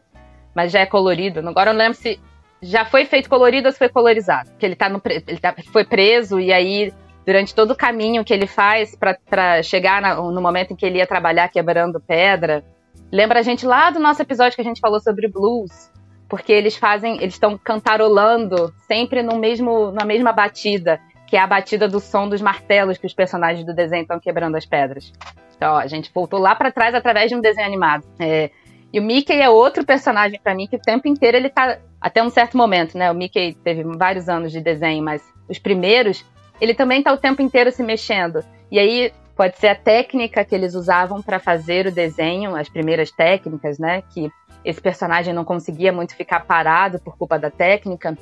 [0.56, 1.40] mas já é colorido.
[1.40, 2.20] Agora eu não lembro se
[2.62, 4.52] já foi feito colorido ou se foi colorizado.
[4.60, 6.94] Que ele tá no ele tá, foi preso e aí
[7.28, 11.00] durante todo o caminho que ele faz para chegar na, no momento em que ele
[11.00, 12.64] ia trabalhar quebrando pedra,
[13.12, 15.92] lembra a gente lá do nosso episódio que a gente falou sobre blues,
[16.30, 21.46] porque eles fazem, eles estão cantarolando sempre no mesmo, na mesma batida, que é a
[21.46, 25.12] batida do som dos martelos que os personagens do desenho estão quebrando as pedras.
[25.58, 28.06] Então, ó, a gente voltou lá para trás através de um desenho animado.
[28.22, 28.52] É,
[28.94, 32.24] e o Mickey é outro personagem para mim que o tempo inteiro ele tá até
[32.24, 33.12] um certo momento, né?
[33.12, 36.24] O Mickey teve vários anos de desenho, mas os primeiros
[36.60, 38.44] ele também tá o tempo inteiro se mexendo.
[38.72, 43.12] E aí pode ser a técnica que eles usavam para fazer o desenho, as primeiras
[43.12, 44.02] técnicas, né?
[44.14, 44.32] Que
[44.66, 48.18] esse personagem não conseguia muito ficar parado por culpa da técnica.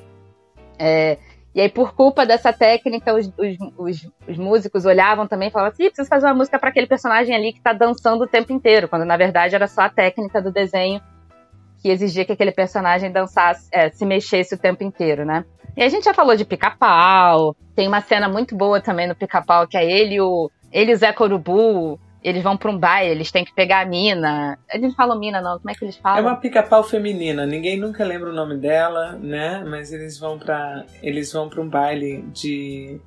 [0.77, 1.17] É,
[1.55, 5.71] e aí, por culpa dessa técnica, os, os, os, os músicos olhavam também e falavam
[5.71, 8.89] assim: preciso fazer uma música para aquele personagem ali que está dançando o tempo inteiro,
[8.89, 11.01] quando na verdade era só a técnica do desenho
[11.85, 15.45] que exigia que aquele personagem dançasse, é, se mexesse o tempo inteiro, né?
[15.77, 19.67] E a gente já falou de pica-pau, tem uma cena muito boa também no pica-pau,
[19.67, 23.31] que é ele, o, ele e o Zé Corubu eles vão pra um baile, eles
[23.31, 24.57] têm que pegar a mina.
[24.73, 25.59] Eles não falam mina, não.
[25.59, 26.17] Como é que eles falam?
[26.17, 27.45] É uma pica-pau feminina.
[27.45, 29.63] Ninguém nunca lembra o nome dela, né?
[29.63, 32.99] Mas eles vão para eles vão para um baile de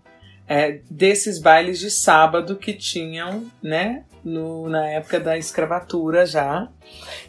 [0.47, 4.05] é, desses bailes de sábado que tinham, né?
[4.29, 6.68] No, na época da escravatura já.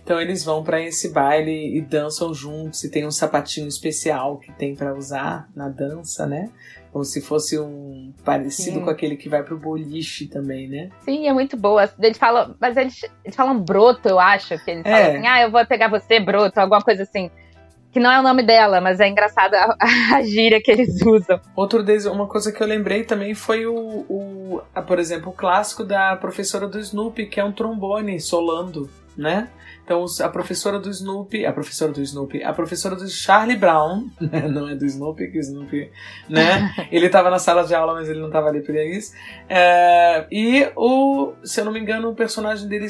[0.03, 4.51] Então eles vão para esse baile e dançam juntos e tem um sapatinho especial que
[4.51, 6.49] tem para usar na dança, né?
[6.91, 8.83] Como se fosse um parecido Sim.
[8.83, 10.89] com aquele que vai pro boliche também, né?
[11.05, 11.89] Sim, é muito boa.
[11.99, 14.57] Eles falam, mas eles, eles falam broto, eu acho.
[14.63, 14.91] Que eles é.
[14.91, 17.29] falam assim, ah, eu vou pegar você, broto, alguma coisa assim.
[17.91, 19.75] Que não é o nome dela, mas é engraçado a,
[20.15, 21.39] a gíria que eles usam.
[21.55, 25.33] Outro deles, uma coisa que eu lembrei também foi o, o a, por exemplo, o
[25.33, 29.49] clássico da professora do Snoopy, que é um trombone solando, né?
[29.83, 34.47] Então, a professora do Snoopy, a professora do Snoopy, a professora do Charlie Brown, né?
[34.47, 35.91] não é do Snoopy, que o Snoopy,
[36.29, 36.71] né?
[36.91, 39.15] ele estava na sala de aula, mas ele não estava ali por isso.
[39.49, 42.85] É, e o, se eu não me engano, o personagem dele,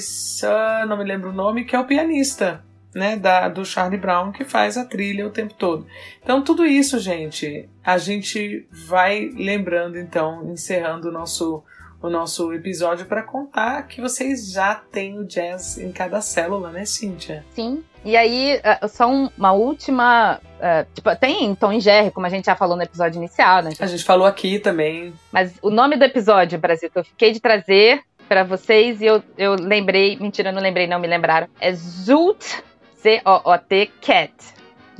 [0.89, 4.43] não me lembro o nome, que é o pianista, né, da, do Charlie Brown que
[4.43, 5.85] faz a trilha o tempo todo.
[6.23, 11.63] Então tudo isso, gente, a gente vai lembrando então, encerrando o nosso
[12.01, 16.85] o nosso episódio para contar que vocês já têm o jazz em cada célula, né,
[16.85, 17.43] Cíntia?
[17.53, 17.83] Sim.
[18.05, 20.39] E aí, é, só uma última.
[20.59, 23.71] Uh, tipo, tem Tom e Jerry, como a gente já falou no episódio inicial, né?
[23.79, 25.13] A gente falou aqui também.
[25.31, 29.21] Mas o nome do episódio, Brasil, que eu fiquei de trazer para vocês e eu,
[29.37, 30.17] eu lembrei.
[30.17, 31.49] Mentira, eu não lembrei, não me lembraram.
[31.59, 32.63] É Zoot,
[33.02, 34.34] C-O-O-T, Cat.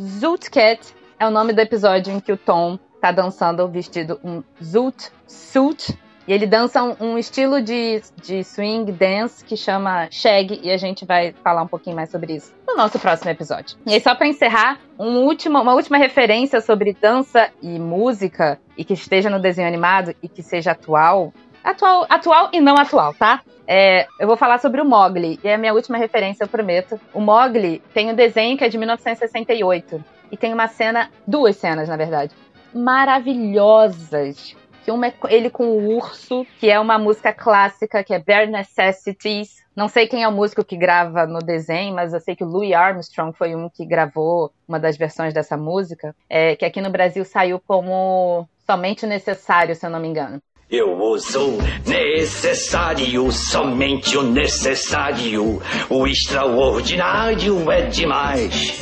[0.02, 4.42] Zoot Cat é o nome do episódio em que o Tom tá dançando vestido um
[4.64, 10.60] Zoot Suit e ele dança um, um, estilo de, de swing dance que chama shag,
[10.62, 13.78] e a gente vai falar um pouquinho mais sobre isso no nosso próximo episódio.
[13.84, 18.86] E aí, só para encerrar, um último, uma última referência sobre dança e música, e
[18.86, 21.34] que esteja no desenho animado e que seja atual,
[21.64, 23.42] atual, atual e não atual, tá?
[23.68, 27.00] É, eu vou falar sobre o Mogli, e é a minha última referência, eu prometo.
[27.14, 31.88] O Mogli tem um desenho que é de 1968, e tem uma cena, duas cenas,
[31.88, 32.34] na verdade,
[32.74, 34.56] maravilhosas.
[34.84, 38.50] Que uma é ele com o urso, que é uma música clássica, que é Bare
[38.50, 39.60] Necessities.
[39.76, 42.48] Não sei quem é o músico que grava no desenho, mas eu sei que o
[42.48, 46.90] Louis Armstrong foi um que gravou uma das versões dessa música, é, que aqui no
[46.90, 50.42] Brasil saiu como Somente Necessário, se eu não me engano.
[50.72, 55.60] Eu sou necessário, somente o necessário.
[55.90, 58.80] O extraordinário é demais.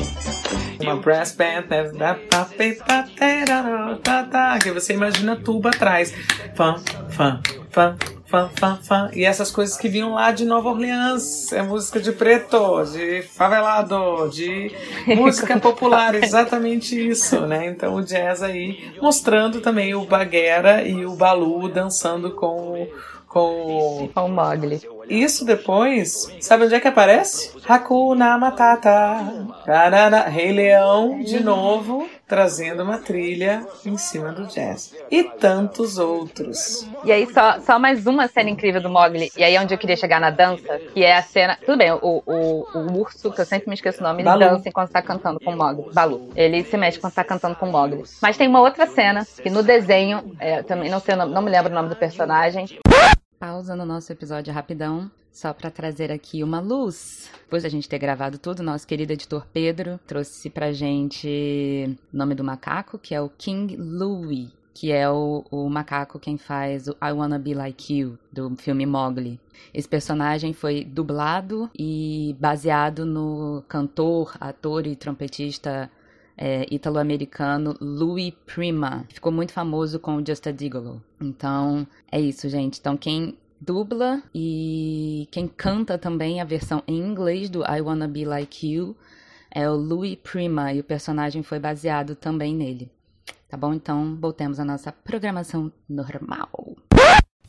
[0.82, 2.20] Uma brass band, né?
[4.62, 6.14] que você imagina tuba atrás.
[6.56, 6.76] Fã,
[7.10, 7.96] fã, fã,
[8.28, 9.10] fã, fã, fã.
[9.14, 11.52] E essas coisas que vinham lá de Nova Orleans.
[11.52, 14.72] É música de preto, de favelado, de
[15.16, 16.14] música popular.
[16.16, 17.66] Exatamente isso, né?
[17.68, 22.88] Então o jazz aí mostrando também o Baguera e o Balu dançando com
[23.38, 24.82] com, com o Mogli.
[25.08, 27.52] Isso depois, sabe onde é que aparece?
[27.66, 29.48] Hakuna Matata.
[29.66, 34.94] Carana, Rei Leão, de novo, trazendo uma trilha em cima do jazz.
[35.10, 36.86] E tantos outros.
[37.06, 39.32] E aí, só, só mais uma cena incrível do Mogli.
[39.38, 41.58] E aí, é onde eu queria chegar na dança, que é a cena.
[41.66, 44.40] Tudo bem, o, o, o urso, que eu sempre me esqueço o nome, ele Balu.
[44.40, 45.86] dança enquanto está cantando com o Mogli.
[45.94, 46.30] Balu.
[46.36, 48.04] Ele se mexe quando está cantando com o Mogli.
[48.22, 51.72] Mas tem uma outra cena, que no desenho, é, também não sei, não me lembro
[51.72, 52.68] o nome do personagem.
[53.40, 57.30] Pausa no nosso episódio rapidão, só para trazer aqui uma luz.
[57.44, 62.34] Depois da gente ter gravado tudo, nosso querido editor Pedro trouxe pra gente o nome
[62.34, 66.96] do macaco, que é o King Louie, que é o, o macaco quem faz o
[67.00, 69.40] I Wanna Be Like You, do filme Mowgli.
[69.72, 75.92] Esse personagem foi dublado e baseado no cantor, ator e trompetista
[76.38, 79.06] é, italo-americano Louis Prima.
[79.10, 81.02] Ficou muito famoso com o Just a Gigolo.
[81.20, 82.80] Então, é isso, gente.
[82.80, 88.24] Então, quem dubla e quem canta também a versão em inglês do I Wanna Be
[88.24, 88.96] Like You
[89.50, 92.92] é o Louis Prima e o personagem foi baseado também nele.
[93.50, 93.74] Tá bom?
[93.74, 96.76] Então, voltemos à nossa programação normal.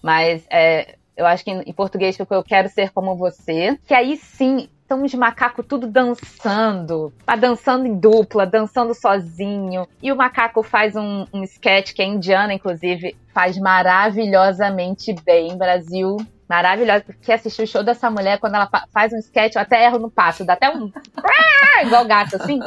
[0.02, 4.16] Mas é, eu acho que em português ficou Eu Quero Ser Como Você, que aí
[4.16, 9.86] sim então os macacos tudo dançando, tá dançando em dupla, dançando sozinho.
[10.02, 15.56] E o macaco faz um, um sketch que é indiana, inclusive, faz maravilhosamente bem.
[15.56, 16.16] Brasil
[16.48, 19.98] maravilhosa, porque assistir o show dessa mulher, quando ela faz um sketch, eu até erro
[19.98, 20.90] no passo, dá até um.
[21.84, 22.58] igual gato, assim.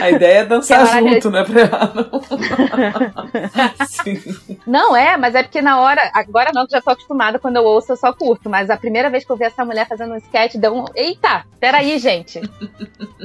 [0.00, 2.06] A ideia é dançar é junto, né, pra ela não.
[4.66, 6.10] Não é, mas é porque na hora.
[6.14, 8.48] Agora não, que já tô acostumada, quando eu ouço, eu só curto.
[8.48, 10.84] Mas a primeira vez que eu vi essa mulher fazendo um sketch, deu um.
[10.94, 12.40] Eita, peraí, gente.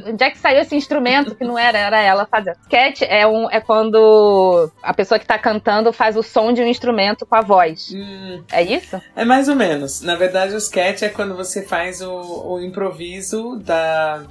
[0.06, 1.78] Onde é que saiu esse instrumento que não era?
[1.78, 2.58] Era ela fazendo.
[2.64, 6.68] Sketch é, um, é quando a pessoa que tá cantando faz o som de um
[6.68, 6.81] instrumento
[7.26, 7.92] com a voz.
[7.94, 8.44] Hum.
[8.52, 9.02] É isso?
[9.16, 10.02] É mais ou menos.
[10.02, 14.24] Na verdade, o sketch é quando você faz o, o improviso da,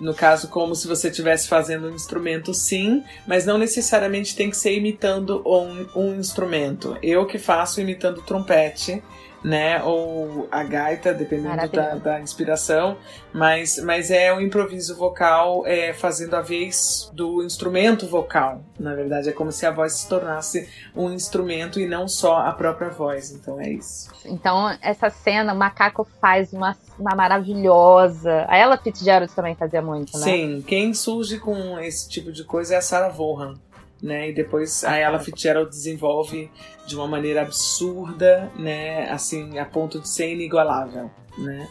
[0.00, 4.56] no caso, como se você estivesse fazendo um instrumento, sim, mas não necessariamente tem que
[4.56, 6.96] ser imitando um, um instrumento.
[7.02, 9.02] Eu que faço imitando trompete
[9.42, 9.82] né?
[9.82, 12.96] Ou a gaita, dependendo da, da, inspiração.
[13.32, 18.62] Mas, mas é o improviso vocal é, fazendo a vez do instrumento vocal.
[18.78, 22.52] Na verdade, é como se a voz se tornasse um instrumento e não só a
[22.52, 23.30] própria voz.
[23.30, 24.10] Então é isso.
[24.24, 28.44] Então, essa cena, o macaco faz uma, uma maravilhosa.
[28.48, 30.24] A Ella Fitzgerald também fazia muito, né?
[30.24, 33.54] Sim, quem surge com esse tipo de coisa é a Sarah Vaughan
[34.02, 34.30] né?
[34.30, 36.50] E depois a Ella Fitzgerald desenvolve
[36.86, 39.10] de uma maneira absurda, né?
[39.10, 41.68] Assim, a ponto de ser inigualável, né?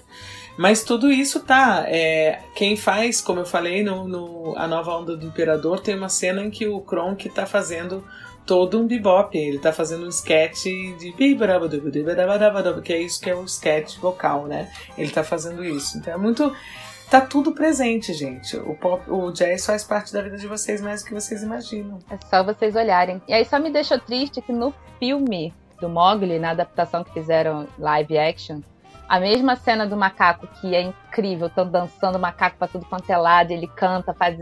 [0.57, 1.86] Mas tudo isso tá.
[1.88, 6.09] É, quem faz, como eu falei, no, no, A Nova Onda do Imperador tem uma
[6.09, 8.03] cena em que o Kronk tá fazendo
[8.45, 9.38] todo um bebop.
[9.38, 10.63] Ele tá fazendo um sketch
[10.97, 11.13] de.
[12.82, 14.71] Que é isso que é o sketch vocal, né?
[14.97, 15.97] Ele tá fazendo isso.
[15.99, 16.51] Então é muito
[17.09, 18.57] Tá tudo presente, gente.
[18.57, 21.99] O, pop, o jazz faz parte da vida de vocês mais do que vocês imaginam.
[22.09, 23.21] É só vocês olharem.
[23.27, 27.65] E aí só me deixou triste que no filme do Mogli, na adaptação que fizeram
[27.79, 28.59] live action,
[29.07, 33.17] a mesma cena do macaco, que é incrível, estão dançando macaco pra tudo quanto é
[33.17, 34.37] lado, ele canta, faz.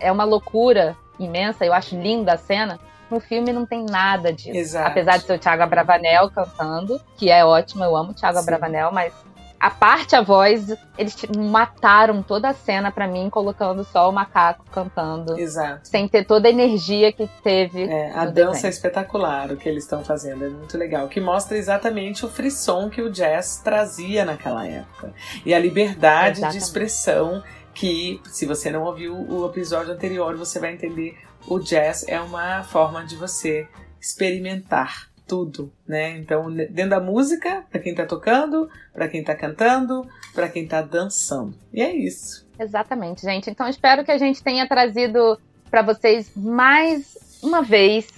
[0.00, 2.80] É uma loucura imensa, eu acho linda a cena.
[3.08, 4.56] No filme não tem nada disso.
[4.56, 4.88] Exato.
[4.88, 8.42] Apesar de ser o Thiago Abravanel cantando, que é ótimo, eu amo o Thiago Sim.
[8.42, 9.14] Abravanel, mas
[9.60, 14.64] a parte a voz, eles mataram toda a cena para mim, colocando só o macaco
[14.70, 15.38] cantando.
[15.38, 15.88] Exato.
[15.88, 17.84] Sem ter toda a energia que teve.
[17.84, 18.66] É, a dança desenho.
[18.66, 21.08] é espetacular, o que eles estão fazendo, é muito legal.
[21.08, 25.12] Que mostra exatamente o frisson que o jazz trazia naquela época.
[25.44, 26.58] E a liberdade exatamente.
[26.58, 27.42] de expressão
[27.74, 31.16] que, se você não ouviu o episódio anterior, você vai entender.
[31.46, 33.68] O jazz é uma forma de você
[34.00, 36.16] experimentar tudo, né?
[36.16, 40.80] Então, dentro da música, para quem tá tocando, para quem tá cantando, para quem tá
[40.80, 41.54] dançando.
[41.72, 42.48] E é isso.
[42.58, 43.50] Exatamente, gente.
[43.50, 45.38] Então, espero que a gente tenha trazido
[45.70, 48.08] para vocês mais uma vez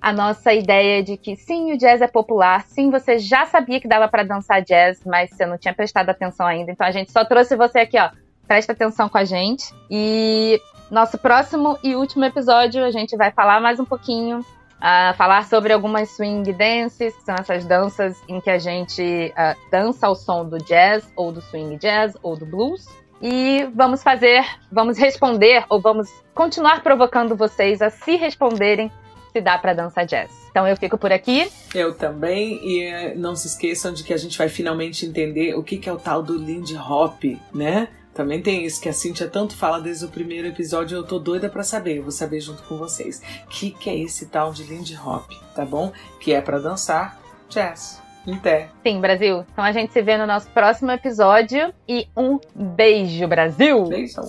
[0.00, 3.86] a nossa ideia de que sim, o jazz é popular, sim, você já sabia que
[3.86, 6.72] dava para dançar jazz, mas você não tinha prestado atenção ainda.
[6.72, 8.10] Então a gente só trouxe você aqui, ó.
[8.46, 9.72] Presta atenção com a gente.
[9.88, 14.44] E nosso próximo e último episódio a gente vai falar mais um pouquinho,
[14.82, 19.70] uh, falar sobre algumas swing dances, que são essas danças em que a gente uh,
[19.70, 22.86] dança ao som do jazz, ou do swing jazz, ou do blues.
[23.22, 28.90] E vamos fazer, vamos responder, ou vamos continuar provocando vocês a se responderem
[29.32, 30.30] se dá para dançar jazz.
[30.50, 31.50] Então eu fico por aqui.
[31.74, 32.60] Eu também.
[32.62, 35.88] E eh, não se esqueçam de que a gente vai finalmente entender o que, que
[35.88, 37.24] é o tal do Lindy Hop,
[37.54, 37.88] né?
[38.14, 40.96] Também tem isso que a Cintia tanto fala desde o primeiro episódio.
[40.96, 41.96] Eu tô doida para saber.
[41.98, 43.22] Eu vou saber junto com vocês.
[43.44, 45.92] O que, que é esse tal de Lindy Hop, tá bom?
[46.20, 48.02] Que é para dançar jazz.
[48.26, 48.68] Em pé.
[48.84, 49.44] Sim, Brasil.
[49.52, 51.74] Então a gente se vê no nosso próximo episódio.
[51.88, 53.84] E um beijo, Brasil!
[53.84, 54.28] Beijão.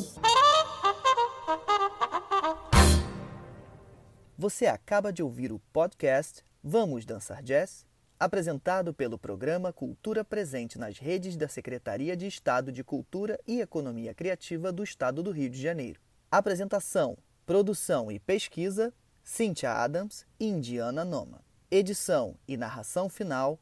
[4.37, 7.85] Você acaba de ouvir o podcast Vamos Dançar Jazz,
[8.19, 14.13] apresentado pelo programa Cultura Presente nas redes da Secretaria de Estado de Cultura e Economia
[14.13, 15.99] Criativa do Estado do Rio de Janeiro.
[16.29, 18.93] Apresentação, produção e pesquisa:
[19.23, 21.41] Cynthia Adams e Indiana Noma.
[21.71, 23.59] Edição e narração final: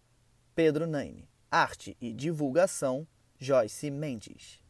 [0.53, 1.29] Pedro Naime.
[1.49, 4.59] Arte e divulgação: Joyce Mendes.